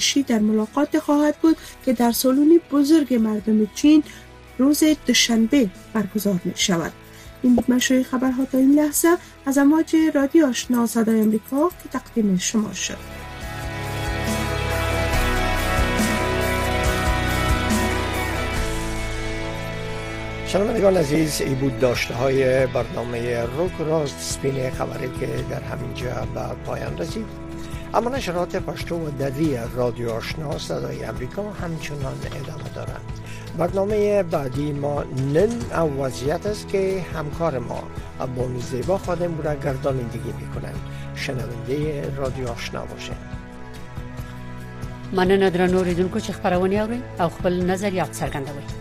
شی 0.00 0.22
در 0.22 0.38
ملاقات 0.38 0.98
خواهد 0.98 1.36
بود 1.36 1.56
که 1.84 1.92
در 1.92 2.12
سالونی 2.12 2.58
بزرگ 2.72 3.14
مردم 3.14 3.66
چین 3.74 4.02
روز 4.58 4.82
دوشنبه 5.06 5.70
برگزار 5.92 6.40
می 6.44 6.52
شود. 6.56 6.92
این 7.42 7.64
مشروع 7.68 8.02
خبرها 8.02 8.44
تا 8.44 8.58
این 8.58 8.74
لحظه 8.74 9.08
از 9.46 9.58
امواج 9.58 9.96
رادیو 10.14 10.46
آشنا 10.46 10.86
صدای 10.86 11.20
امریکا 11.20 11.68
که 11.82 11.88
تقدیم 11.98 12.38
شما 12.38 12.72
شد. 12.72 13.19
شنوندگان 20.50 20.96
عزیز 20.96 21.40
ای 21.40 21.54
بود 21.54 21.78
داشته 21.80 22.14
های 22.14 22.66
برنامه 22.66 23.40
روک 23.56 23.70
راست 23.78 24.18
سپین 24.20 24.70
خبری 24.70 25.08
که 25.20 25.26
در 25.50 25.60
همین 25.62 25.94
جا 25.94 26.08
به 26.34 26.54
پایان 26.66 26.98
رسید 26.98 27.26
اما 27.94 28.10
نشرات 28.10 28.56
پشتو 28.56 28.96
و 29.06 29.10
دری 29.18 29.58
رادیو 29.76 30.10
آشنا 30.10 30.58
صدای 30.58 31.04
امریکا 31.04 31.42
همچنان 31.42 32.14
ادامه 32.42 32.68
دارند 32.74 33.00
برنامه 33.58 34.22
بعدی 34.22 34.72
ما 34.72 35.02
نن 35.34 35.80
او 35.80 36.02
وضعیت 36.02 36.46
است 36.46 36.68
که 36.68 37.02
همکار 37.14 37.58
ما 37.58 37.82
بانو 38.36 38.60
زیبا 38.60 38.98
خادم 38.98 39.38
را 39.42 39.54
گردانندگی 39.54 40.32
میکنند 40.40 40.80
شنونده 41.14 42.04
رادیو 42.16 42.48
آشنا 42.48 42.84
باشید 42.84 43.16
مننه 45.12 45.50
درنو 45.50 45.82
ریدونکو 45.82 46.20
چې 46.20 46.30
خبرونه 46.30 46.74
اوري 46.76 47.02
او 47.20 47.28
خپل 47.28 47.52
نظر 47.70 47.92
یا 47.92 48.79